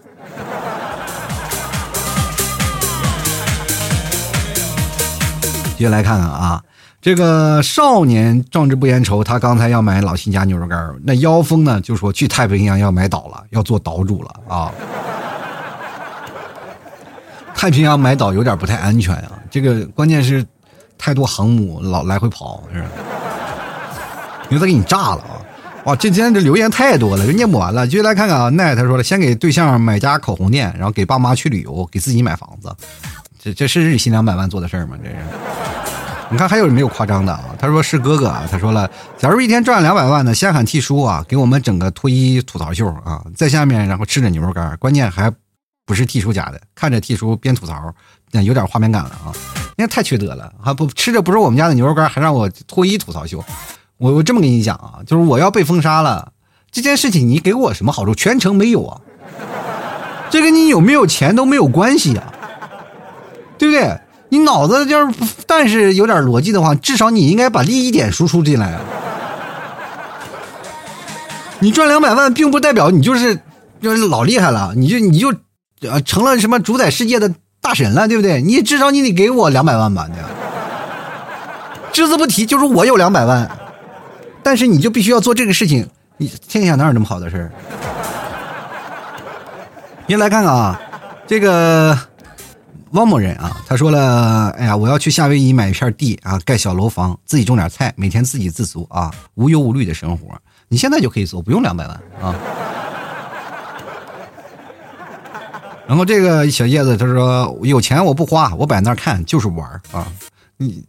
[5.78, 6.63] 接下来看看啊，
[7.01, 14.71] 这个少年壮志不言愁，他刚才要买老新家牛肉干那妖风呢就说去太平洋要买岛了，要做岛主了啊。
[17.53, 20.45] 太平洋买岛有点不太安全啊，这个关键是
[20.97, 22.88] 太多航母老来回跑，是吧？
[24.49, 25.41] 牛再给你炸了啊！
[25.86, 27.88] 哇，这今天这留言太多了，念不完了。
[27.88, 32.76] 接下来看看啊，奈他说了，先给对象买家口红店，然后给爸妈去旅游，给自己买房子。
[33.46, 34.98] 这这是日薪两百万做的事儿吗？
[35.04, 35.16] 这是，
[36.32, 37.56] 你看还有没有夸张的啊？
[37.60, 38.89] 他说是哥哥啊，他说了，
[39.20, 45.32] 假如一天赚两百万呢，先喊 T 叔啊，给我们整个脱衣吐槽秀啊，在下面然后吃着牛肉干，关键还
[45.86, 47.93] 不是 T 叔家的，看着 T 叔边吐槽，
[48.32, 49.30] 那有点画面感了啊，
[49.78, 53.46] 那太缺德了，还不吃着不是我们家的牛肉干，还让我脱衣吐槽秀，
[53.98, 56.32] 我我这么跟你讲啊，就是我要被封杀了，
[56.72, 58.16] 这件事情你给我什么好处？
[58.16, 59.00] 全程没有啊，
[60.32, 62.32] 这跟你有没有钱都没有关系啊。
[63.66, 63.99] 对不对？
[64.30, 65.16] 你脑子就是，
[65.47, 68.82] 但是有点逻辑的话，至少你应该把利益点输出进来啊。
[71.59, 73.39] 你赚两百万，并不代表你就是
[73.82, 75.34] 就是老厉害了，你就你就
[75.82, 78.41] 呃成了什么主宰世界的大神了，对不对？
[78.41, 80.30] 你至少你得给我两百万吧，对吧？
[81.93, 83.49] 只字不提，就是我有两百万，
[84.43, 85.88] 但是你就必须要做这个事情。
[86.18, 87.51] 你天下哪有那么好的事儿？
[90.07, 90.80] 您来看看啊，
[91.26, 91.97] 这个
[92.96, 100.28] 汪某人啊，他说了，哎呀，我要去夏威夷买一片地啊，盖小楼房，自己种点菜，每天自给自足啊，无忧无虑的生活。
[100.70, 102.34] 你现在就可以做，不用两百万啊。
[105.86, 110.08] 然后这个小叶子他说，有钱我不花，我摆那看就是玩啊。
[110.56, 110.82] 你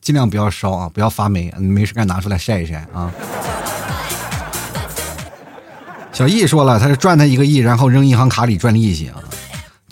[0.00, 3.08] 尽量不要烧啊，不要发霉，没事干拿出来晒一晒啊。
[6.12, 9.14] 小易说了，他是赚他一个亿，然后扔银行卡里赚利息啊。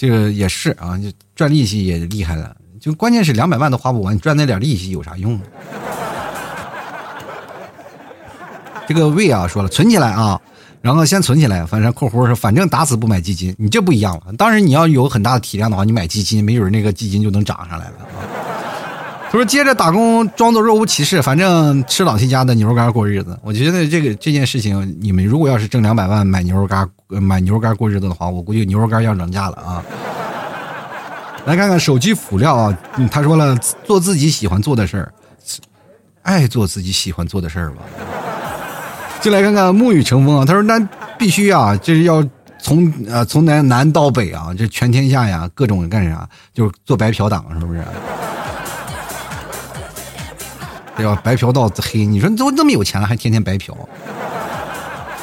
[0.00, 2.56] 这个也是啊，就赚利息也厉害了。
[2.80, 5.38] 就关键是两百万都花不完，你赚那点利息有啥用？
[8.88, 10.40] 这个魏啊说了，存起来啊，
[10.80, 13.54] 然后先存起来，反正括弧说，反正打死不买基金。
[13.58, 17.96] 你这不一样了，当然你要有很大的体量的话，你买基金，没准那个基金就能涨上来了。
[19.30, 23.38] 他说接着打工，装作若无其事，反正吃老 T 家的牛肉干过日子。
[23.44, 29.84] 我觉得这个这件事情，你们如果要是挣两百万买牛肉干，买牛肉干过日子的话，我估计牛肉干要涨价了啊。
[31.44, 32.78] 来看看手机辅料啊，
[33.08, 35.12] 他说了，做自己喜欢做的事儿，
[36.22, 37.82] 爱做自己喜欢做的事儿吧。
[39.20, 40.44] 进来看看沐雨成风啊！
[40.44, 40.76] 他说：“那
[41.16, 42.26] 必须啊，就是要
[42.58, 47.84] 从呃从南南到北啊，这全天下呀，各种干啥，就是做白嫖党，是不是？
[51.02, 52.04] 要白嫖到黑。
[52.04, 53.76] 你说都那么有钱了，还天天白嫖？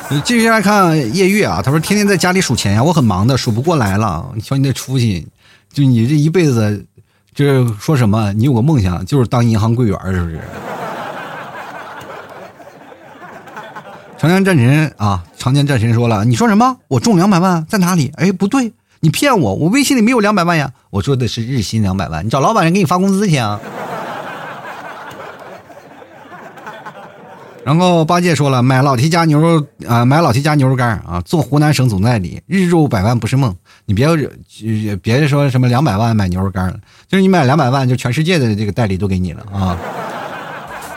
[0.09, 4.25] 你继续来看夜月啊，他说：天天在家里数钱呀，我很忙的，数不过来了。
[4.35, 5.27] 你瞧你那出息，
[5.73, 6.85] 就你这一辈子，
[7.35, 8.31] 就是说什么？
[8.31, 10.39] 你有个梦想，就是当银行柜员，是不是？”
[14.17, 16.77] 长江战神啊，长江战神说了：“你说什么？
[16.87, 18.11] 我中两百万在哪里？
[18.15, 18.71] 哎，不对，
[19.01, 20.71] 你骗我，我微信里没有两百万呀。
[20.89, 23.59] 我说的是日薪两百万，你找老板人给你发工资去啊。”
[27.67, 33.53] 然后八戒说了：“买老提家牛肉啊，买老提家牛肉干啊，做湖南省总代理，日入百万不是梦。
[33.85, 34.07] 你别
[35.01, 39.77] 别说什么两百万买牛肉干了，就是你买两百万，就全世界的这个代理都给你了啊。”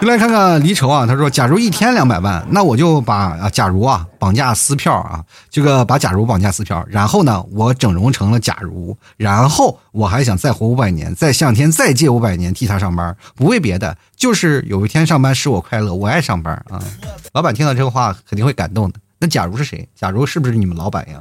[0.02, 16.82] 就来看看离愁啊，他说：“假如一天两百万，那我就把啊，假如啊，绑架撕票啊，这个把假如绑架撕票，然后呢，我整容成了假如，然后我还想再活五百年，再向天再借五百年替他上班，不为别的，就是有一天上班使我快乐，我爱上班啊。”
[17.34, 18.98] 老板听到这个话肯定会感动的。
[19.18, 19.86] 那假如是谁？
[19.94, 21.16] 假如是不是你们老板呀？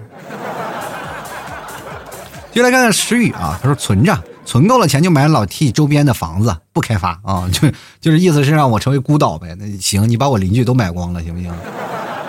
[2.54, 4.18] 就来看看石宇啊，他说存着。
[4.50, 7.70] 存够了钱就买老 T 周边的房子，不开发啊，就
[8.02, 9.56] 就是意思是让我成为孤岛呗。
[9.60, 11.54] 那行，你把我邻居都买光了，行不行？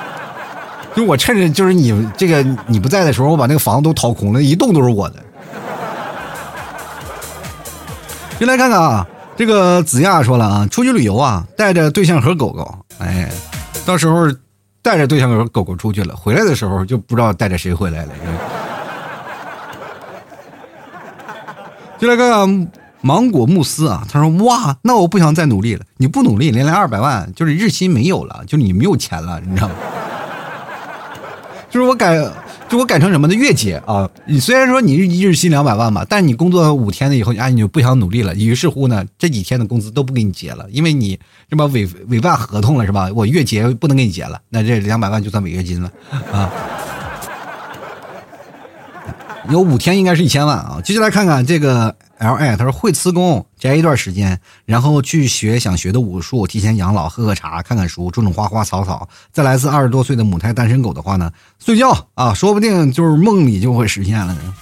[0.94, 5.16] 就我趁着就是你这个你不在的时候，我把那个房子都掏空了，一栋都是我的。
[8.38, 13.30] 进来看看啊，这个子亚说了啊，出去旅游啊，带着对象和狗狗，哎，
[13.86, 14.30] 到时候
[14.82, 18.12] 带着对象和狗狗出去了，回来的时候就不知道带着谁回来了。
[22.00, 22.68] 就来看看
[23.02, 25.84] 芒果慕斯啊，他说：“哇，那我不想再努力了。
[25.98, 29.74] 你不努力，连来二百万就是日薪没有了，就是你没有钱了，你知道吗？
[31.68, 32.16] 就是我改，
[32.70, 34.08] 就我改成什么的月结啊。
[34.24, 38.34] 你虽然说你日薪两百万吧，但你工作五天了以后，啊，你就不想努力了。
[38.34, 41.18] 于是乎呢，这几天的工资都不给你结了，因为你
[41.50, 43.10] 这么违违办合同了，是吧？
[43.14, 45.90] 我月结不能给你结了，那这两百万就算违约金了
[46.32, 46.50] 啊。”
[49.48, 50.80] 有五天应该是一千万啊！
[50.84, 59.08] 接下来看看这个 L I，他说会辞工宅一段时间，然后去学想学的武术，提前养老，喝喝茶，看看书，种种花花草草。
[59.32, 64.54] 再来自二十多岁的母胎单身狗的话呢，睡觉啊，说不定就是梦里就会实现了呢，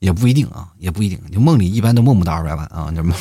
[0.00, 1.18] 也不一定啊，也不一定。
[1.32, 3.14] 就梦里一般都梦不到二百万啊，这么。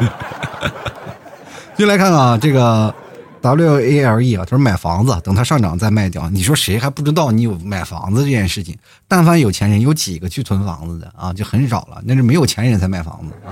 [1.78, 2.94] 就来看看啊，这个。
[3.42, 6.30] W A L E 啊，他说买房子，等它上涨再卖掉。
[6.30, 8.78] 你说谁还不知道你有买房子这件事情？
[9.08, 11.32] 但凡有钱人，有几个去囤房子的啊？
[11.32, 13.50] 就很少了，那是没有钱人才买房子啊。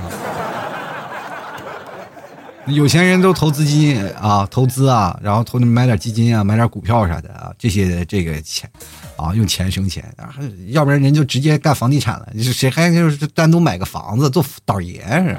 [2.67, 8.71] 有钱人都投资基金啊，投资啊，然后投买点基金啊，买点股票啥的啊，这些这个钱
[9.17, 10.33] 啊，用钱生钱啊，
[10.69, 12.29] 要不然人就直接干房地产了。
[12.41, 15.37] 谁还就是单独买个房子做倒爷是？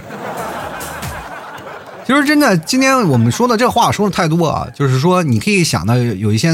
[2.03, 6.49] 其实真的，今天我们说的这话说的太多啊，就是说你可以想到有一些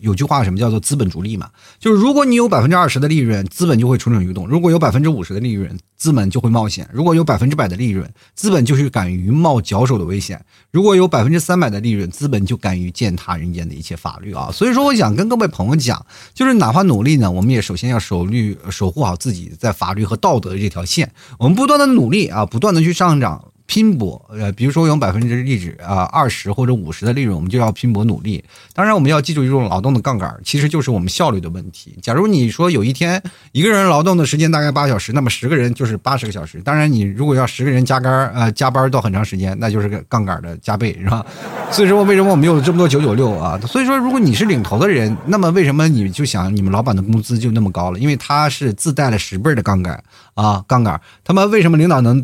[0.00, 10.38] 有句话什么叫做资本逐利嘛，就是如果你有百分之二十的利润，资本就会蠢蠢欲动；如果有百分之五十的利润，资本就会冒险；如果有百分之百的利润，资本就是敢于冒脚手的危险；
[10.70, 14.50] 如果有百分之三百的利润，资本就敢于践踏人间的一切法律啊。
[14.52, 23.44] 所以说，我想跟各位朋友讲，就是哪怕努力呢，我们也首先要守律守护好自己在法律和道德这条线，我们不断的努力啊，不断的去上涨。
[23.72, 28.44] 拼搏，呃，比如说有百分之利润啊，二十或者五十的利润，我们就要拼搏努力。
[28.74, 31.96] 当然，我们要记住一种劳动的杠杆，其实就是我们效率的问题。
[32.02, 36.60] 假如你说有一天一个人劳动的时间大概八小时，那么十个人就是八十个小时。
[36.60, 41.24] 当然，你如果要十个人加班，呃，加班到很长时间，那就是个杠杆的加倍，是吧？
[41.72, 43.58] 所以说，为什么我们有这么多九九六啊？
[43.66, 47.98] 所以说，如果你是领头的人，那么为什么你就想你们老板的工资就那么高了？
[47.98, 50.04] 因为他是自带了十倍的杠杆
[50.34, 51.00] 啊，杠杆。
[51.24, 52.22] 他们为什么领导能？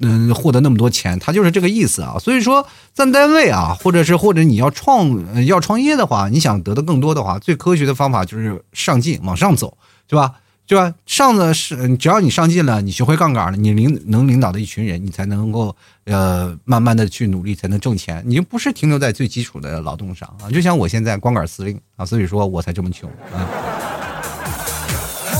[0.00, 2.16] 嗯，获得那么多钱，他就是这个意思啊。
[2.18, 9.76] 所以说，在单位啊，或者是或者你要创要创业的话，你想得到更多的话，最科学的方法就是上进，往上走，
[10.06, 10.32] 对吧？
[10.66, 10.92] 对吧？
[11.06, 15.74] 上的是，只要你上进了，你学会杠杆了，你领能领导的一群人，你才能够
[16.06, 18.20] 呃慢慢的去努力，才能挣钱。
[18.26, 20.50] 你就不是停留在最基础的劳动上啊。
[20.50, 23.95] 就像我现在光杆司令啊，所以说我才这么穷啊。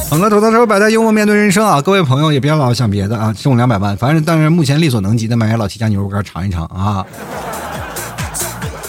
[0.09, 1.83] 捧个土豆时候摆在幽默面对人生啊！
[1.83, 7.05] 各位朋友也别老想别的啊，中两百万，反正但是目前力所能及的买点老七家牛肉干尝一尝啊。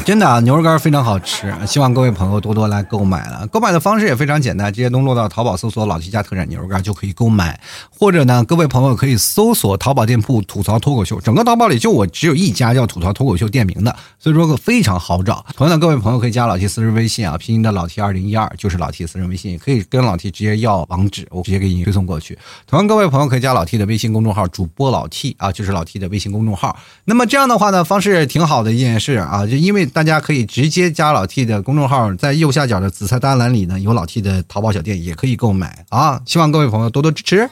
[0.07, 3.45] 真的啊，牛肉干非常好吃，希望各位朋友多多来购买了。
[3.47, 7.59] 购买的方式也非常简单，直接登录到淘宝搜索“老七家特产牛肉干”就可以购买。
[7.89, 15.45] 或者呢，各位朋友可以搜索淘宝店铺“吐槽脱口秀”，整个淘宝里就我只有一家叫“吐槽脱口秀”店名的，所以说个非常好找。
[15.57, 22.39] 同样的，各位朋友可以加老 T 私人微信啊，拼音的老 T 二零一二就是老 T 私人微信，也可以跟老 T 直接要网址，我直接给你推送过去。
[22.65, 26.79] 同样，各位朋友可以加老 T 的微信公众号“主播老 T” 啊，就是老 T 的微信公众号。
[27.03, 30.45] 那么这样的话呢，方式挺好的一件事啊，就因为大家可以。
[30.45, 36.21] 直接加老 T 的公众号，在右下角的紫菜单栏里呢，有老 T 的淘宝小店，也可以购买啊！
[36.23, 37.49] 希望各位朋友多多支持。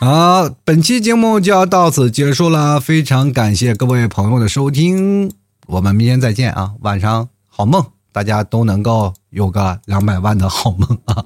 [0.00, 5.30] 好，本期节目就要到此结束了，非常感谢各位朋友的收听，
[5.66, 6.72] 我们明天再见啊！
[6.80, 11.22] 晚上好梦，大家都能够有个两百万的好梦啊！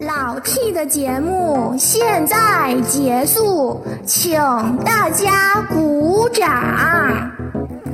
[0.00, 4.32] 老 T 的节目现在结束，请
[4.84, 7.30] 大家鼓掌。